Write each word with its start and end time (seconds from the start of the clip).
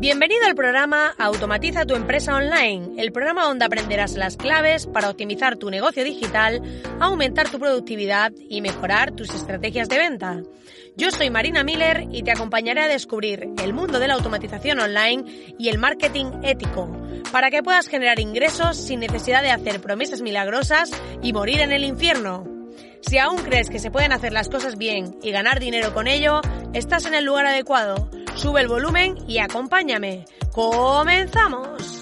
Bienvenido 0.00 0.46
al 0.46 0.54
programa 0.54 1.12
Automatiza 1.18 1.84
tu 1.84 1.96
empresa 1.96 2.36
online, 2.36 3.02
el 3.02 3.10
programa 3.10 3.42
donde 3.42 3.64
aprenderás 3.64 4.12
las 4.12 4.36
claves 4.36 4.86
para 4.86 5.10
optimizar 5.10 5.56
tu 5.56 5.70
negocio 5.70 6.04
digital, 6.04 6.62
aumentar 7.00 7.50
tu 7.50 7.58
productividad 7.58 8.30
y 8.48 8.60
mejorar 8.60 9.10
tus 9.10 9.34
estrategias 9.34 9.88
de 9.88 9.98
venta. 9.98 10.42
Yo 10.96 11.10
soy 11.10 11.30
Marina 11.30 11.64
Miller 11.64 12.06
y 12.12 12.22
te 12.22 12.30
acompañaré 12.30 12.82
a 12.82 12.86
descubrir 12.86 13.48
el 13.60 13.72
mundo 13.72 13.98
de 13.98 14.06
la 14.06 14.14
automatización 14.14 14.78
online 14.78 15.24
y 15.58 15.68
el 15.68 15.78
marketing 15.78 16.26
ético, 16.44 16.88
para 17.32 17.50
que 17.50 17.64
puedas 17.64 17.88
generar 17.88 18.20
ingresos 18.20 18.76
sin 18.76 19.00
necesidad 19.00 19.42
de 19.42 19.50
hacer 19.50 19.80
promesas 19.80 20.22
milagrosas 20.22 20.92
y 21.24 21.32
morir 21.32 21.58
en 21.58 21.72
el 21.72 21.82
infierno. 21.82 22.44
Si 23.00 23.18
aún 23.18 23.38
crees 23.38 23.68
que 23.68 23.80
se 23.80 23.90
pueden 23.90 24.12
hacer 24.12 24.32
las 24.32 24.48
cosas 24.48 24.78
bien 24.78 25.18
y 25.24 25.32
ganar 25.32 25.58
dinero 25.58 25.92
con 25.92 26.06
ello, 26.06 26.40
estás 26.72 27.04
en 27.04 27.14
el 27.14 27.24
lugar 27.24 27.46
adecuado. 27.46 28.08
Sube 28.38 28.60
el 28.60 28.68
volumen 28.68 29.18
y 29.26 29.38
acompáñame. 29.38 30.24
¡Comenzamos! 30.52 31.97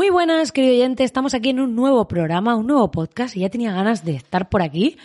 Muy 0.00 0.08
buenas, 0.08 0.50
querido 0.50 0.72
oyente. 0.72 1.04
Estamos 1.04 1.34
aquí 1.34 1.50
en 1.50 1.60
un 1.60 1.76
nuevo 1.76 2.08
programa, 2.08 2.56
un 2.56 2.66
nuevo 2.66 2.90
podcast 2.90 3.36
y 3.36 3.40
ya 3.40 3.50
tenía 3.50 3.70
ganas 3.74 4.02
de 4.02 4.14
estar 4.14 4.48
por 4.48 4.62
aquí 4.62 4.96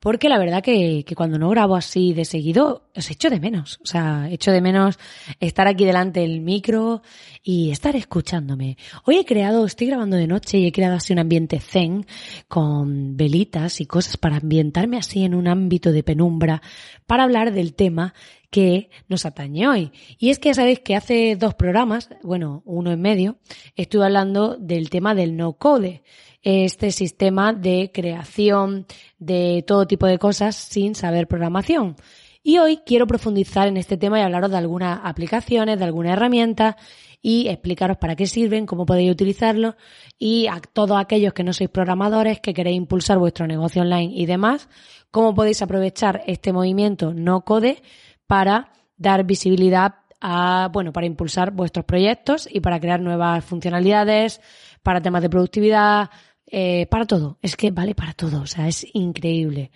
porque 0.00 0.30
la 0.30 0.38
verdad 0.38 0.62
que, 0.62 1.04
que, 1.04 1.14
cuando 1.14 1.38
no 1.38 1.50
grabo 1.50 1.76
así 1.76 2.14
de 2.14 2.24
seguido, 2.24 2.88
os 2.96 3.10
echo 3.10 3.28
de 3.28 3.40
menos. 3.40 3.78
O 3.82 3.86
sea, 3.86 4.26
echo 4.30 4.50
de 4.50 4.62
menos 4.62 4.98
estar 5.38 5.68
aquí 5.68 5.84
delante 5.84 6.20
del 6.20 6.40
micro 6.40 7.02
y 7.42 7.70
estar 7.72 7.94
escuchándome. 7.94 8.78
Hoy 9.04 9.16
he 9.18 9.24
creado, 9.26 9.66
estoy 9.66 9.88
grabando 9.88 10.16
de 10.16 10.26
noche 10.26 10.56
y 10.56 10.66
he 10.66 10.72
creado 10.72 10.96
así 10.96 11.12
un 11.12 11.18
ambiente 11.18 11.60
zen 11.60 12.06
con 12.48 13.18
velitas 13.18 13.82
y 13.82 13.86
cosas 13.86 14.16
para 14.16 14.36
ambientarme 14.36 14.96
así 14.96 15.24
en 15.24 15.34
un 15.34 15.46
ámbito 15.46 15.92
de 15.92 16.02
penumbra 16.02 16.62
para 17.06 17.24
hablar 17.24 17.52
del 17.52 17.74
tema 17.74 18.14
que 18.50 18.90
nos 19.08 19.26
atañe 19.26 19.68
hoy. 19.68 19.92
Y 20.18 20.30
es 20.30 20.38
que 20.38 20.50
ya 20.50 20.54
sabéis 20.54 20.80
que 20.80 20.96
hace 20.96 21.36
dos 21.36 21.54
programas, 21.54 22.08
bueno, 22.22 22.62
uno 22.64 22.90
en 22.90 23.00
medio, 23.00 23.38
estuve 23.76 24.04
hablando 24.04 24.56
del 24.56 24.90
tema 24.90 25.14
del 25.14 25.36
no 25.36 25.54
code 25.54 26.02
este 26.42 26.92
sistema 26.92 27.52
de 27.52 27.90
creación 27.92 28.86
de 29.18 29.64
todo 29.66 29.86
tipo 29.86 30.06
de 30.06 30.18
cosas 30.18 30.56
sin 30.56 30.94
saber 30.94 31.26
programación. 31.26 31.96
Y 32.42 32.58
hoy 32.58 32.78
quiero 32.86 33.06
profundizar 33.06 33.68
en 33.68 33.76
este 33.76 33.96
tema 33.96 34.18
y 34.18 34.22
hablaros 34.22 34.50
de 34.50 34.56
algunas 34.56 35.00
aplicaciones, 35.02 35.78
de 35.78 35.84
alguna 35.84 36.12
herramienta 36.12 36.76
y 37.20 37.48
explicaros 37.48 37.96
para 37.98 38.14
qué 38.14 38.26
sirven, 38.26 38.64
cómo 38.64 38.86
podéis 38.86 39.10
utilizarlo 39.10 39.76
y 40.18 40.46
a 40.46 40.60
todos 40.60 40.98
aquellos 40.98 41.32
que 41.32 41.42
no 41.42 41.52
sois 41.52 41.68
programadores, 41.68 42.40
que 42.40 42.54
queréis 42.54 42.76
impulsar 42.76 43.18
vuestro 43.18 43.46
negocio 43.46 43.82
online 43.82 44.12
y 44.14 44.26
demás, 44.26 44.68
cómo 45.10 45.34
podéis 45.34 45.60
aprovechar 45.62 46.22
este 46.26 46.52
movimiento 46.52 47.12
no 47.12 47.44
code 47.44 47.82
para 48.28 48.70
dar 48.96 49.24
visibilidad 49.24 49.96
a, 50.20 50.70
bueno, 50.72 50.92
para 50.92 51.06
impulsar 51.06 51.50
vuestros 51.50 51.84
proyectos 51.84 52.48
y 52.50 52.60
para 52.60 52.78
crear 52.78 53.00
nuevas 53.00 53.44
funcionalidades, 53.44 54.40
para 54.84 55.00
temas 55.00 55.22
de 55.22 55.30
productividad, 55.30 56.10
eh, 56.46 56.86
para 56.86 57.06
todo. 57.06 57.38
Es 57.42 57.56
que 57.56 57.72
vale 57.72 57.96
para 57.96 58.12
todo, 58.12 58.42
o 58.42 58.46
sea, 58.46 58.68
es 58.68 58.86
increíble. 58.94 59.72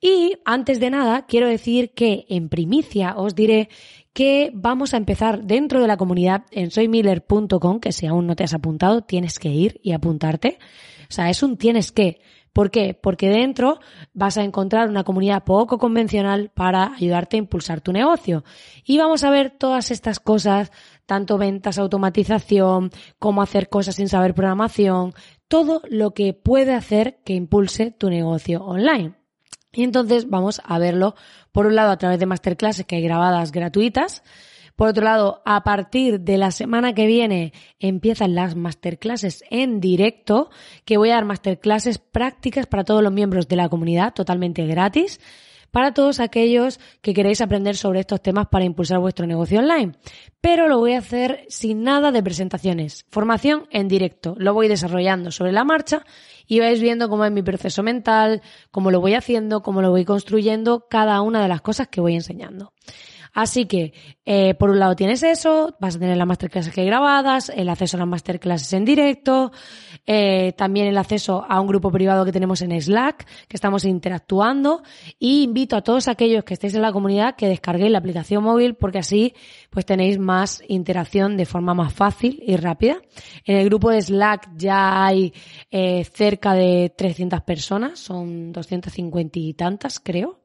Y 0.00 0.34
antes 0.44 0.78
de 0.78 0.90
nada, 0.90 1.26
quiero 1.26 1.48
decir 1.48 1.92
que 1.92 2.24
en 2.28 2.48
primicia 2.48 3.16
os 3.16 3.34
diré 3.34 3.68
que 4.12 4.50
vamos 4.54 4.94
a 4.94 4.96
empezar 4.96 5.44
dentro 5.44 5.80
de 5.80 5.88
la 5.88 5.96
comunidad 5.96 6.44
en 6.50 6.70
soymiller.com, 6.70 7.80
que 7.80 7.92
si 7.92 8.06
aún 8.06 8.26
no 8.26 8.36
te 8.36 8.44
has 8.44 8.54
apuntado, 8.54 9.02
tienes 9.02 9.38
que 9.38 9.48
ir 9.48 9.80
y 9.82 9.92
apuntarte. 9.92 10.58
O 11.10 11.12
sea, 11.12 11.30
es 11.30 11.42
un 11.42 11.56
tienes 11.56 11.90
que. 11.92 12.20
¿Por 12.52 12.70
qué? 12.70 12.94
Porque 12.94 13.28
dentro 13.28 13.78
vas 14.12 14.36
a 14.38 14.44
encontrar 14.44 14.88
una 14.88 15.04
comunidad 15.04 15.44
poco 15.44 15.78
convencional 15.78 16.50
para 16.54 16.94
ayudarte 16.94 17.36
a 17.36 17.38
impulsar 17.38 17.80
tu 17.80 17.92
negocio. 17.92 18.44
Y 18.84 18.98
vamos 18.98 19.24
a 19.24 19.30
ver 19.30 19.50
todas 19.50 19.90
estas 19.90 20.20
cosas, 20.20 20.72
tanto 21.06 21.38
ventas, 21.38 21.78
automatización, 21.78 22.90
cómo 23.18 23.42
hacer 23.42 23.68
cosas 23.68 23.96
sin 23.96 24.08
saber 24.08 24.34
programación, 24.34 25.14
todo 25.48 25.82
lo 25.88 26.12
que 26.12 26.34
puede 26.34 26.74
hacer 26.74 27.20
que 27.24 27.34
impulse 27.34 27.90
tu 27.90 28.10
negocio 28.10 28.64
online. 28.64 29.14
Y 29.72 29.82
entonces 29.82 30.28
vamos 30.28 30.60
a 30.64 30.78
verlo, 30.78 31.14
por 31.52 31.66
un 31.66 31.76
lado, 31.76 31.90
a 31.90 31.98
través 31.98 32.18
de 32.18 32.26
masterclasses 32.26 32.86
que 32.86 32.96
hay 32.96 33.02
grabadas 33.02 33.52
gratuitas. 33.52 34.22
Por 34.78 34.90
otro 34.90 35.02
lado, 35.02 35.42
a 35.44 35.64
partir 35.64 36.20
de 36.20 36.38
la 36.38 36.52
semana 36.52 36.92
que 36.92 37.08
viene 37.08 37.52
empiezan 37.80 38.36
las 38.36 38.54
masterclasses 38.54 39.42
en 39.50 39.80
directo, 39.80 40.50
que 40.84 40.96
voy 40.96 41.10
a 41.10 41.14
dar 41.14 41.24
masterclasses 41.24 41.98
prácticas 41.98 42.66
para 42.66 42.84
todos 42.84 43.02
los 43.02 43.12
miembros 43.12 43.48
de 43.48 43.56
la 43.56 43.68
comunidad, 43.68 44.14
totalmente 44.14 44.64
gratis 44.66 45.18
para 45.72 45.92
todos 45.92 46.20
aquellos 46.20 46.78
que 47.02 47.12
queréis 47.12 47.40
aprender 47.40 47.76
sobre 47.76 48.00
estos 48.00 48.22
temas 48.22 48.46
para 48.46 48.64
impulsar 48.64 49.00
vuestro 49.00 49.26
negocio 49.26 49.58
online. 49.58 49.94
Pero 50.40 50.68
lo 50.68 50.78
voy 50.78 50.92
a 50.92 51.00
hacer 51.00 51.44
sin 51.48 51.82
nada 51.82 52.12
de 52.12 52.22
presentaciones. 52.22 53.04
Formación 53.10 53.66
en 53.70 53.88
directo. 53.88 54.36
Lo 54.38 54.54
voy 54.54 54.68
desarrollando 54.68 55.32
sobre 55.32 55.50
la 55.50 55.64
marcha 55.64 56.06
y 56.46 56.60
vais 56.60 56.80
viendo 56.80 57.08
cómo 57.08 57.24
es 57.24 57.32
mi 57.32 57.42
proceso 57.42 57.82
mental, 57.82 58.42
cómo 58.70 58.92
lo 58.92 59.00
voy 59.00 59.14
haciendo, 59.14 59.60
cómo 59.60 59.82
lo 59.82 59.90
voy 59.90 60.04
construyendo, 60.04 60.86
cada 60.88 61.20
una 61.20 61.42
de 61.42 61.48
las 61.48 61.62
cosas 61.62 61.88
que 61.88 62.00
voy 62.00 62.14
enseñando. 62.14 62.72
Así 63.38 63.66
que, 63.66 63.92
eh, 64.24 64.54
por 64.54 64.68
un 64.68 64.80
lado 64.80 64.96
tienes 64.96 65.22
eso, 65.22 65.76
vas 65.78 65.94
a 65.94 65.98
tener 66.00 66.16
las 66.16 66.26
masterclasses 66.26 66.74
que 66.74 66.80
hay 66.80 66.88
grabadas, 66.88 67.52
el 67.54 67.68
acceso 67.68 67.96
a 67.96 68.00
las 68.00 68.08
masterclasses 68.08 68.72
en 68.72 68.84
directo, 68.84 69.52
eh, 70.04 70.54
también 70.56 70.88
el 70.88 70.98
acceso 70.98 71.46
a 71.48 71.60
un 71.60 71.68
grupo 71.68 71.92
privado 71.92 72.24
que 72.24 72.32
tenemos 72.32 72.62
en 72.62 72.72
Slack, 72.72 73.28
que 73.46 73.56
estamos 73.56 73.84
interactuando, 73.84 74.82
y 75.20 75.44
invito 75.44 75.76
a 75.76 75.82
todos 75.82 76.08
aquellos 76.08 76.42
que 76.42 76.54
estéis 76.54 76.74
en 76.74 76.82
la 76.82 76.90
comunidad 76.90 77.36
que 77.36 77.46
descarguéis 77.46 77.92
la 77.92 77.98
aplicación 77.98 78.42
móvil 78.42 78.74
porque 78.74 78.98
así 78.98 79.34
pues 79.70 79.86
tenéis 79.86 80.18
más 80.18 80.60
interacción 80.66 81.36
de 81.36 81.46
forma 81.46 81.74
más 81.74 81.92
fácil 81.92 82.42
y 82.44 82.56
rápida. 82.56 83.00
En 83.44 83.58
el 83.58 83.66
grupo 83.66 83.90
de 83.90 84.02
Slack 84.02 84.48
ya 84.56 85.06
hay 85.06 85.32
eh, 85.70 86.02
cerca 86.12 86.54
de 86.54 86.92
300 86.96 87.40
personas, 87.42 88.00
son 88.00 88.50
250 88.50 89.38
y 89.38 89.54
tantas 89.54 90.00
creo. 90.00 90.40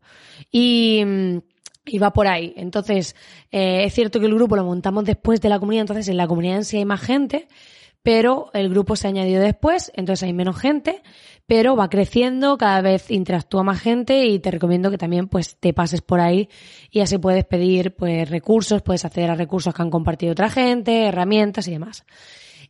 Y 0.52 1.04
mm, 1.04 1.38
y 1.86 1.98
va 2.00 2.14
por 2.14 2.28
ahí. 2.28 2.54
Entonces, 2.56 3.16
eh, 3.52 3.84
es 3.86 3.94
cierto 3.94 4.20
que 4.20 4.26
el 4.26 4.36
grupo 4.36 4.56
lo 4.56 4.64
montamos 4.64 5.06
después 5.06 5.42
de 5.42 5.50
la 5.50 5.60
comunidad, 5.60 5.82
entonces 5.82 6.08
en 6.08 6.18
la 6.18 6.28
comunidad 6.28 6.58
en 6.58 6.66
sí 6.66 6.78
hay 6.78 6.86
más 6.86 7.02
gente, 7.02 7.48
pero 8.02 8.50
el 8.54 8.70
grupo 8.70 8.96
se 8.96 9.08
añadió 9.08 9.40
después, 9.40 9.92
entonces 9.96 10.24
hay 10.24 10.34
menos 10.34 10.58
gente, 10.58 11.02
pero 11.48 11.76
va 11.76 11.90
creciendo, 11.90 12.58
cada 12.58 12.82
vez 12.82 13.10
interactúa 13.12 13.64
más 13.64 13.80
gente 13.82 14.26
y 14.26 14.40
te 14.40 14.52
recomiendo 14.52 14.92
que 14.92 14.98
también 14.98 15.28
pues 15.28 15.58
te 15.58 15.74
pases 15.74 16.02
por 16.02 16.20
ahí 16.20 16.50
y 16.92 17.00
así 17.00 17.18
puedes 17.18 17.46
pedir 17.46 17.96
pues 17.96 18.30
recursos, 18.30 18.82
puedes 18.82 19.06
acceder 19.06 19.32
a 19.32 19.36
recursos 19.36 19.74
que 19.74 19.82
han 19.82 19.90
compartido 19.90 20.34
otra 20.34 20.50
gente, 20.50 21.06
herramientas 21.06 21.68
y 21.68 21.72
demás. 21.72 22.06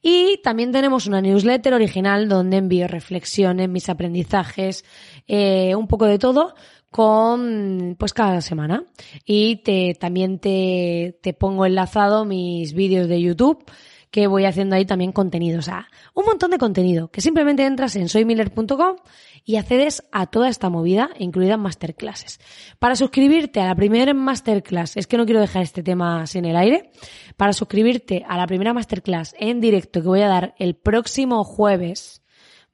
Y 0.05 0.41
también 0.43 0.73
tenemos 0.73 1.07
una 1.07 1.21
newsletter 1.21 1.73
original 1.73 2.27
donde 2.27 2.57
envío 2.57 2.87
reflexiones, 2.89 3.69
mis 3.69 3.87
aprendizajes, 3.87 4.83
eh, 5.27 5.75
un 5.75 5.87
poco 5.87 6.05
de 6.05 6.19
todo, 6.19 6.55
con 6.93 7.97
pues 7.99 8.13
cada 8.13 8.39
semana 8.39 8.85
y 9.25 9.57
te 9.57 9.97
también 9.99 10.39
te, 10.39 11.19
te 11.21 11.33
pongo 11.33 11.65
enlazado 11.65 12.23
mis 12.23 12.73
vídeos 12.73 13.09
de 13.09 13.21
YouTube 13.21 13.65
que 14.13 14.27
voy 14.27 14.45
haciendo 14.45 14.75
ahí 14.75 14.85
también 14.85 15.11
contenido. 15.11 15.57
O 15.57 15.63
sea, 15.63 15.87
un 16.13 16.25
montón 16.25 16.51
de 16.51 16.59
contenido, 16.59 17.09
que 17.09 17.19
simplemente 17.19 17.65
entras 17.65 17.95
en 17.95 18.07
soymiller.com 18.07 18.97
y 19.43 19.55
accedes 19.55 20.03
a 20.11 20.27
toda 20.27 20.49
esta 20.49 20.69
movida, 20.69 21.09
incluidas 21.17 21.57
masterclasses. 21.57 22.39
Para 22.77 22.95
suscribirte 22.95 23.59
a 23.59 23.65
la 23.65 23.75
primera 23.75 24.13
masterclass, 24.13 24.97
es 24.97 25.07
que 25.07 25.17
no 25.17 25.25
quiero 25.25 25.41
dejar 25.41 25.63
este 25.63 25.81
tema 25.81 26.27
sin 26.27 26.45
el 26.45 26.55
aire, 26.55 26.91
para 27.37 27.53
suscribirte 27.53 28.23
a 28.27 28.37
la 28.37 28.45
primera 28.45 28.71
masterclass 28.71 29.33
en 29.39 29.59
directo 29.59 30.03
que 30.03 30.07
voy 30.07 30.21
a 30.21 30.27
dar 30.27 30.53
el 30.59 30.75
próximo 30.75 31.43
jueves, 31.43 32.21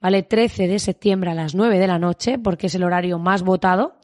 ¿vale? 0.00 0.22
13 0.22 0.68
de 0.68 0.78
septiembre 0.78 1.30
a 1.30 1.34
las 1.34 1.54
9 1.54 1.78
de 1.78 1.86
la 1.86 1.98
noche, 1.98 2.38
porque 2.38 2.68
es 2.68 2.74
el 2.74 2.84
horario 2.84 3.18
más 3.18 3.42
votado, 3.42 3.96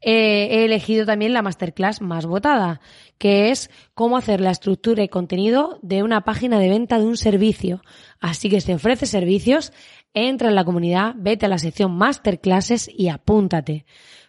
eh, 0.00 0.48
he 0.50 0.64
elegido 0.64 1.04
también 1.06 1.32
la 1.32 1.42
masterclass 1.42 2.00
más 2.00 2.24
votada, 2.26 2.80
que 3.18 3.50
es 3.50 3.68
cómo 3.94 4.16
hacer 4.16 4.40
la 4.40 4.52
estructura 4.52 5.02
y 5.02 5.08
contenido 5.08 5.80
de 5.82 6.04
una 6.04 6.20
página 6.22 6.60
de 6.60 6.68
venta 6.68 6.98
de 6.98 7.06
un 7.06 7.16
servicio. 7.16 7.82
Así 8.20 8.48
que 8.48 8.60
si 8.60 8.72
ofrece 8.72 9.06
servicios, 9.06 9.72
entra 10.14 10.48
en 10.48 10.54
la 10.54 10.64
comunidad, 10.64 11.14
vete 11.16 11.46
a 11.46 11.48
la 11.48 11.58
sección 11.58 11.96
masterclasses 11.96 12.88
y 12.94 13.08
apúntate, 13.08 13.86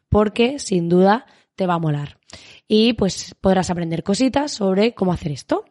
porque 0.09 0.57
sin 0.57 0.89
duda 0.89 1.25
te 1.55 1.67
va 1.67 1.75
a 1.75 1.79
molar. 1.79 2.17
Y 2.71 2.93
pues 2.93 3.35
podrás 3.41 3.71
aprender 3.71 4.03
cositas 4.03 4.51
sobre 4.51 4.93
cómo 4.93 5.11
hacer 5.11 5.31
esto. 5.31 5.65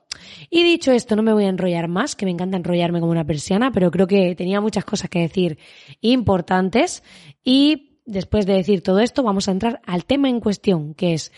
Y 0.50 0.64
dicho 0.64 0.90
esto, 0.90 1.14
no 1.14 1.22
me 1.22 1.32
voy 1.32 1.44
a 1.44 1.48
enrollar 1.48 1.86
más, 1.86 2.16
que 2.16 2.26
me 2.26 2.32
encanta 2.32 2.56
enrollarme 2.56 2.98
como 2.98 3.12
una 3.12 3.24
persiana, 3.24 3.70
pero 3.70 3.92
creo 3.92 4.08
que 4.08 4.34
tenía 4.34 4.60
muchas 4.60 4.84
cosas 4.84 5.08
que 5.08 5.20
decir 5.20 5.58
importantes 6.00 7.04
y 7.44 8.00
después 8.04 8.46
de 8.46 8.54
decir 8.54 8.82
todo 8.82 8.98
esto, 8.98 9.22
vamos 9.22 9.46
a 9.46 9.52
entrar 9.52 9.80
al 9.86 10.06
tema 10.06 10.28
en 10.28 10.40
cuestión, 10.40 10.94
que 10.94 11.14
es 11.14 11.30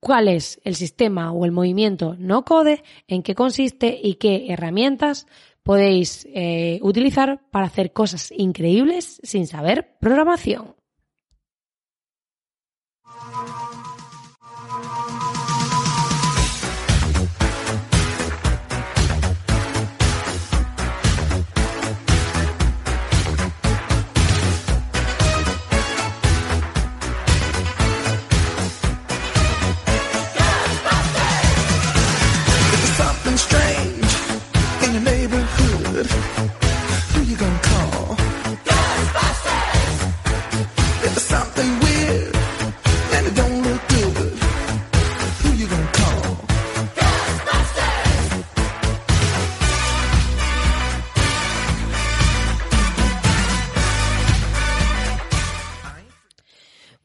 cuál 0.00 0.28
es 0.28 0.60
el 0.64 0.74
sistema 0.74 1.30
o 1.32 1.44
el 1.44 1.52
movimiento 1.52 2.16
no 2.18 2.44
code, 2.44 2.82
en 3.06 3.22
qué 3.22 3.34
consiste 3.34 3.98
y 4.02 4.14
qué 4.14 4.46
herramientas 4.48 5.26
podéis 5.62 6.26
eh, 6.32 6.78
utilizar 6.82 7.42
para 7.50 7.66
hacer 7.66 7.92
cosas 7.92 8.32
increíbles 8.36 9.20
sin 9.22 9.46
saber 9.46 9.96
programación. 10.00 10.75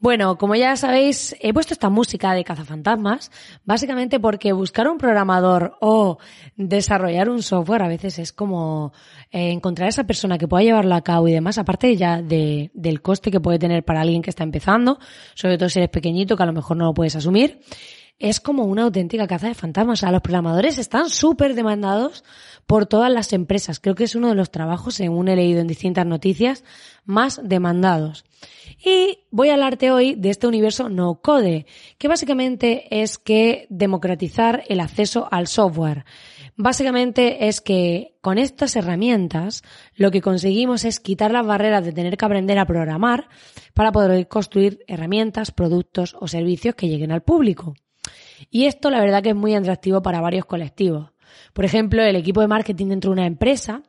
Bueno, 0.02 0.36
como 0.36 0.56
ya 0.56 0.74
sabéis, 0.74 1.36
he 1.38 1.54
puesto 1.54 1.74
esta 1.74 1.88
música 1.88 2.34
de 2.34 2.42
cazafantasmas 2.42 3.30
básicamente 3.64 4.18
porque 4.18 4.52
buscar 4.52 4.88
un 4.88 4.98
programador 4.98 5.76
o 5.80 6.18
desarrollar 6.56 7.28
un 7.30 7.40
software 7.40 7.82
a 7.82 7.86
veces 7.86 8.18
es 8.18 8.32
como 8.32 8.92
eh, 9.30 9.52
encontrar 9.52 9.86
a 9.86 9.90
esa 9.90 10.02
persona 10.02 10.38
que 10.38 10.48
pueda 10.48 10.64
llevarlo 10.64 10.96
a 10.96 11.02
cabo 11.02 11.28
y 11.28 11.32
demás, 11.32 11.56
aparte 11.56 11.96
ya 11.96 12.20
de, 12.20 12.72
del 12.74 13.00
coste 13.00 13.30
que 13.30 13.38
puede 13.38 13.60
tener 13.60 13.84
para 13.84 14.00
alguien 14.00 14.22
que 14.22 14.30
está 14.30 14.42
empezando, 14.42 14.98
sobre 15.34 15.56
todo 15.56 15.68
si 15.68 15.78
eres 15.78 15.90
pequeñito 15.90 16.36
que 16.36 16.42
a 16.42 16.46
lo 16.46 16.52
mejor 16.52 16.76
no 16.76 16.86
lo 16.86 16.94
puedes 16.94 17.14
asumir 17.14 17.60
es 18.18 18.38
como 18.38 18.64
una 18.64 18.84
auténtica 18.84 19.26
caza 19.26 19.48
de 19.48 19.54
fantasmas. 19.54 19.98
O 19.98 20.00
sea, 20.00 20.12
los 20.12 20.22
programadores 20.22 20.78
están 20.78 21.10
súper 21.10 21.54
demandados 21.56 22.22
por 22.68 22.86
todas 22.86 23.10
las 23.10 23.32
empresas. 23.32 23.80
Creo 23.80 23.96
que 23.96 24.04
es 24.04 24.14
uno 24.14 24.28
de 24.28 24.36
los 24.36 24.52
trabajos, 24.52 24.94
según 24.94 25.26
he 25.26 25.34
leído 25.34 25.60
en 25.60 25.66
distintas 25.66 26.06
noticias, 26.06 26.62
más 27.04 27.40
demandados. 27.42 28.24
Y 28.84 29.20
voy 29.30 29.50
a 29.50 29.54
hablarte 29.54 29.92
hoy 29.92 30.16
de 30.16 30.30
este 30.30 30.48
universo 30.48 30.88
no 30.88 31.20
code, 31.20 31.66
que 31.98 32.08
básicamente 32.08 33.02
es 33.02 33.16
que 33.16 33.66
democratizar 33.70 34.64
el 34.68 34.80
acceso 34.80 35.28
al 35.30 35.46
software. 35.46 36.04
Básicamente 36.56 37.46
es 37.46 37.60
que 37.60 38.16
con 38.20 38.38
estas 38.38 38.74
herramientas 38.74 39.62
lo 39.94 40.10
que 40.10 40.20
conseguimos 40.20 40.84
es 40.84 40.98
quitar 40.98 41.30
las 41.30 41.46
barreras 41.46 41.84
de 41.84 41.92
tener 41.92 42.16
que 42.16 42.24
aprender 42.24 42.58
a 42.58 42.66
programar 42.66 43.28
para 43.72 43.92
poder 43.92 44.26
construir 44.26 44.84
herramientas, 44.88 45.52
productos 45.52 46.16
o 46.18 46.26
servicios 46.26 46.74
que 46.74 46.88
lleguen 46.88 47.12
al 47.12 47.22
público. 47.22 47.74
Y 48.50 48.64
esto 48.64 48.90
la 48.90 49.00
verdad 49.00 49.22
que 49.22 49.30
es 49.30 49.36
muy 49.36 49.54
atractivo 49.54 50.02
para 50.02 50.20
varios 50.20 50.44
colectivos. 50.44 51.12
Por 51.52 51.64
ejemplo, 51.64 52.02
el 52.02 52.16
equipo 52.16 52.40
de 52.40 52.48
marketing 52.48 52.88
dentro 52.88 53.10
de 53.10 53.20
una 53.20 53.26
empresa 53.26 53.82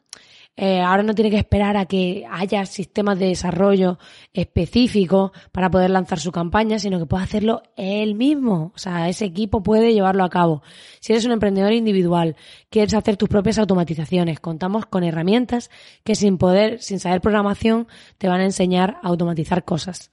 eh, 0.55 0.81
ahora 0.81 1.01
no 1.01 1.15
tiene 1.15 1.31
que 1.31 1.37
esperar 1.37 1.77
a 1.77 1.85
que 1.85 2.25
haya 2.29 2.65
sistemas 2.67 3.17
de 3.17 3.27
desarrollo 3.27 3.97
específicos 4.33 5.31
para 5.51 5.71
poder 5.71 5.89
lanzar 5.89 6.19
su 6.19 6.31
campaña, 6.31 6.77
sino 6.77 6.99
que 6.99 7.07
puede 7.07 7.23
hacerlo 7.23 7.63
él 7.75 8.13
mismo. 8.13 8.71
O 8.75 8.77
sea, 8.77 9.09
ese 9.09 9.25
equipo 9.25 9.63
puede 9.63 9.93
llevarlo 9.93 10.23
a 10.23 10.29
cabo. 10.29 10.61
Si 10.99 11.11
eres 11.11 11.25
un 11.25 11.31
emprendedor 11.31 11.73
individual, 11.73 12.35
quieres 12.69 12.93
hacer 12.93 13.17
tus 13.17 13.29
propias 13.29 13.57
automatizaciones, 13.57 14.39
contamos 14.39 14.85
con 14.85 15.03
herramientas 15.03 15.71
que 16.03 16.15
sin 16.15 16.37
poder, 16.37 16.81
sin 16.81 16.99
saber 16.99 17.21
programación, 17.21 17.87
te 18.19 18.27
van 18.27 18.41
a 18.41 18.45
enseñar 18.45 18.97
a 19.01 19.07
automatizar 19.07 19.65
cosas. 19.65 20.11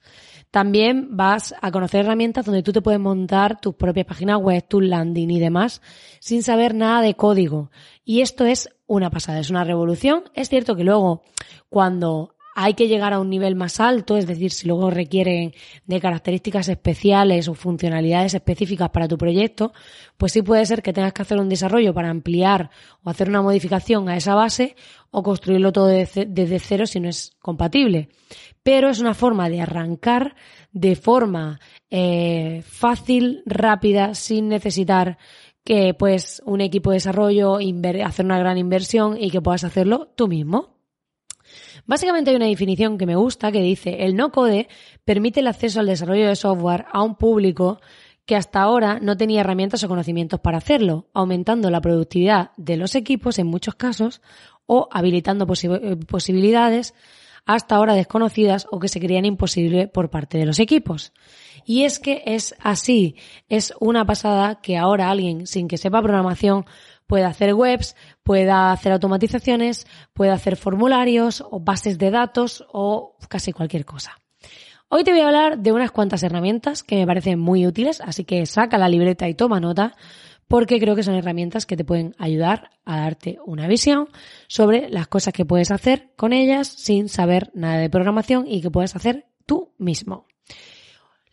También 0.51 1.15
vas 1.15 1.55
a 1.61 1.71
conocer 1.71 2.01
herramientas 2.01 2.45
donde 2.45 2.61
tú 2.61 2.73
te 2.73 2.81
puedes 2.81 2.99
montar 2.99 3.61
tus 3.61 3.73
propias 3.75 4.05
páginas 4.05 4.37
web, 4.37 4.63
tus 4.67 4.83
landing 4.83 5.31
y 5.31 5.39
demás 5.39 5.81
sin 6.19 6.43
saber 6.43 6.75
nada 6.75 7.01
de 7.01 7.15
código. 7.15 7.71
Y 8.03 8.19
esto 8.19 8.45
es 8.45 8.69
una 8.85 9.09
pasada, 9.09 9.39
es 9.39 9.49
una 9.49 9.63
revolución. 9.63 10.25
Es 10.33 10.49
cierto 10.49 10.75
que 10.75 10.83
luego 10.83 11.23
cuando 11.69 12.35
hay 12.53 12.73
que 12.73 12.87
llegar 12.87 13.13
a 13.13 13.19
un 13.19 13.29
nivel 13.29 13.55
más 13.55 13.79
alto, 13.79 14.17
es 14.17 14.27
decir, 14.27 14.51
si 14.51 14.67
luego 14.67 14.89
requieren 14.89 15.53
de 15.85 16.01
características 16.01 16.67
especiales 16.67 17.47
o 17.47 17.53
funcionalidades 17.53 18.33
específicas 18.33 18.89
para 18.89 19.07
tu 19.07 19.17
proyecto, 19.17 19.73
pues 20.17 20.33
sí 20.33 20.41
puede 20.41 20.65
ser 20.65 20.81
que 20.81 20.93
tengas 20.93 21.13
que 21.13 21.21
hacer 21.21 21.39
un 21.39 21.49
desarrollo 21.49 21.93
para 21.93 22.09
ampliar 22.09 22.69
o 23.03 23.09
hacer 23.09 23.29
una 23.29 23.41
modificación 23.41 24.09
a 24.09 24.17
esa 24.17 24.35
base 24.35 24.75
o 25.11 25.23
construirlo 25.23 25.71
todo 25.71 25.87
desde 25.87 26.59
cero 26.59 26.85
si 26.85 26.99
no 26.99 27.09
es 27.09 27.33
compatible. 27.39 28.09
Pero 28.63 28.89
es 28.89 28.99
una 28.99 29.13
forma 29.13 29.49
de 29.49 29.61
arrancar 29.61 30.35
de 30.71 30.95
forma 30.95 31.59
eh, 31.89 32.63
fácil, 32.65 33.43
rápida, 33.45 34.13
sin 34.13 34.49
necesitar 34.49 35.17
que 35.63 35.93
pues 35.93 36.41
un 36.45 36.61
equipo 36.61 36.91
de 36.91 36.97
desarrollo 36.97 37.59
hacer 38.03 38.25
una 38.25 38.39
gran 38.39 38.57
inversión 38.57 39.17
y 39.21 39.29
que 39.29 39.41
puedas 39.41 39.63
hacerlo 39.63 40.11
tú 40.15 40.27
mismo. 40.27 40.80
Básicamente 41.85 42.29
hay 42.29 42.35
una 42.35 42.45
definición 42.45 42.97
que 42.97 43.05
me 43.05 43.15
gusta 43.15 43.51
que 43.51 43.61
dice 43.61 44.05
el 44.05 44.15
no 44.15 44.31
code 44.31 44.67
permite 45.05 45.39
el 45.39 45.47
acceso 45.47 45.79
al 45.79 45.87
desarrollo 45.87 46.27
de 46.27 46.35
software 46.35 46.85
a 46.91 47.01
un 47.03 47.15
público 47.15 47.79
que 48.25 48.35
hasta 48.35 48.61
ahora 48.61 48.99
no 49.01 49.17
tenía 49.17 49.41
herramientas 49.41 49.83
o 49.83 49.87
conocimientos 49.87 50.39
para 50.39 50.59
hacerlo, 50.59 51.09
aumentando 51.13 51.69
la 51.69 51.81
productividad 51.81 52.51
de 52.55 52.77
los 52.77 52.95
equipos 52.95 53.39
en 53.39 53.47
muchos 53.47 53.75
casos 53.75 54.21
o 54.65 54.87
habilitando 54.91 55.45
eh, 55.45 55.97
posibilidades 56.07 56.93
hasta 57.45 57.75
ahora 57.75 57.95
desconocidas 57.95 58.67
o 58.71 58.79
que 58.79 58.87
se 58.87 58.99
creían 58.99 59.25
imposibles 59.25 59.89
por 59.89 60.09
parte 60.09 60.37
de 60.37 60.45
los 60.45 60.59
equipos. 60.59 61.11
Y 61.65 61.83
es 61.83 61.99
que 61.99 62.23
es 62.25 62.55
así, 62.59 63.15
es 63.49 63.73
una 63.79 64.05
pasada 64.05 64.61
que 64.61 64.77
ahora 64.77 65.09
alguien 65.09 65.47
sin 65.47 65.67
que 65.67 65.77
sepa 65.77 66.01
programación 66.01 66.65
pueda 67.11 67.27
hacer 67.27 67.53
webs, 67.53 67.97
pueda 68.23 68.71
hacer 68.71 68.93
automatizaciones, 68.93 69.85
pueda 70.13 70.31
hacer 70.31 70.55
formularios 70.55 71.43
o 71.51 71.59
bases 71.59 71.97
de 71.97 72.09
datos 72.09 72.65
o 72.71 73.17
casi 73.27 73.51
cualquier 73.51 73.83
cosa. 73.83 74.17
Hoy 74.87 75.03
te 75.03 75.11
voy 75.11 75.19
a 75.19 75.25
hablar 75.25 75.59
de 75.59 75.73
unas 75.73 75.91
cuantas 75.91 76.23
herramientas 76.23 76.83
que 76.83 76.95
me 76.95 77.05
parecen 77.05 77.37
muy 77.37 77.67
útiles, 77.67 77.99
así 77.99 78.23
que 78.23 78.45
saca 78.45 78.77
la 78.77 78.87
libreta 78.87 79.27
y 79.27 79.33
toma 79.33 79.59
nota 79.59 79.93
porque 80.47 80.79
creo 80.79 80.95
que 80.95 81.03
son 81.03 81.15
herramientas 81.15 81.65
que 81.65 81.75
te 81.75 81.83
pueden 81.83 82.15
ayudar 82.17 82.69
a 82.85 83.01
darte 83.01 83.39
una 83.45 83.67
visión 83.67 84.07
sobre 84.47 84.87
las 84.87 85.09
cosas 85.09 85.33
que 85.33 85.43
puedes 85.43 85.69
hacer 85.69 86.13
con 86.15 86.31
ellas 86.31 86.69
sin 86.69 87.09
saber 87.09 87.51
nada 87.53 87.79
de 87.79 87.89
programación 87.89 88.47
y 88.47 88.61
que 88.61 88.71
puedes 88.71 88.95
hacer 88.95 89.25
tú 89.45 89.73
mismo. 89.77 90.27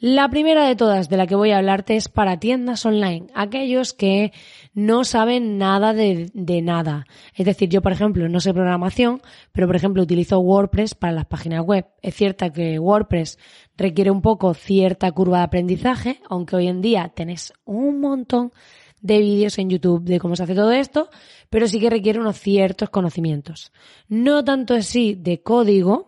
La 0.01 0.29
primera 0.31 0.65
de 0.65 0.77
todas 0.77 1.09
de 1.09 1.17
la 1.17 1.27
que 1.27 1.35
voy 1.35 1.51
a 1.51 1.59
hablarte 1.59 1.97
es 1.97 2.09
para 2.09 2.39
tiendas 2.39 2.87
online, 2.87 3.27
aquellos 3.35 3.93
que 3.93 4.33
no 4.73 5.03
saben 5.03 5.59
nada 5.59 5.93
de, 5.93 6.31
nada. 6.63 7.05
Es 7.35 7.47
decir, 7.47 7.69
yo 7.69 7.83
por 7.83 7.91
ejemplo 7.91 8.29
no 8.29 8.39
sé 8.39 8.55
programación, 8.55 9.21
pero 9.51 9.67
por 9.67 9.75
ejemplo 9.75 10.05
utilizo 10.05 10.39
WordPress 10.39 10.95
para 10.95 11.15
las 11.15 11.27
páginas 11.27 11.65
web. 11.65 11.87
Es 12.01 12.15
cierto 12.15 12.53
que 12.53 12.79
WordPress 12.79 13.41
requiere 13.77 14.13
un 14.13 14.23
poco 14.23 14.55
cierta 14.55 15.11
curva 15.11 15.39
de 15.39 15.45
aprendizaje, 15.45 16.21
aunque 16.29 16.55
hoy 16.55 16.69
en 16.69 16.81
día 16.81 17.11
tenés 17.13 17.53
un 17.65 17.99
montón 17.99 18.53
de 19.01 19.19
vídeos 19.19 19.59
en 19.59 19.71
YouTube 19.71 20.05
de 20.05 20.21
cómo 20.21 20.37
se 20.37 20.45
hace 20.45 20.55
todo 20.55 20.71
esto, 20.71 21.09
pero 21.51 21.67
sí 21.67 21.81
que 21.81 21.91
requiere 21.91 22.21
unos 22.21 22.39
ciertos 22.39 22.91
conocimientos. 22.91 23.73
No 24.09 24.45
tanto 24.45 24.75
así 24.75 25.17
de 25.17 25.43
código, 25.43 26.08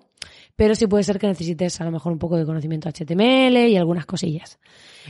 pero 0.60 0.74
sí 0.74 0.86
puede 0.86 1.04
ser 1.04 1.18
que 1.18 1.26
necesites 1.26 1.80
a 1.80 1.86
lo 1.86 1.90
mejor 1.90 2.12
un 2.12 2.18
poco 2.18 2.36
de 2.36 2.44
conocimiento 2.44 2.90
HTML 2.90 3.56
y 3.66 3.78
algunas 3.78 4.04
cosillas. 4.04 4.58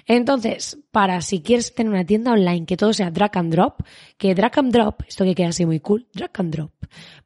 Entonces, 0.07 0.79
para 0.93 1.21
si 1.23 1.43
quieres 1.43 1.75
tener 1.75 1.93
una 1.93 2.05
tienda 2.05 2.31
online 2.31 2.67
que 2.67 2.77
todo 2.77 2.93
sea 2.93 3.11
drag 3.11 3.37
and 3.37 3.53
drop, 3.53 3.81
que 4.17 4.33
drag 4.37 4.57
and 4.61 4.73
drop, 4.73 5.03
esto 5.09 5.25
que 5.25 5.35
queda 5.35 5.49
así 5.49 5.67
muy 5.67 5.81
cool, 5.81 6.07
drag 6.15 6.31
and 6.35 6.55
drop, 6.55 6.71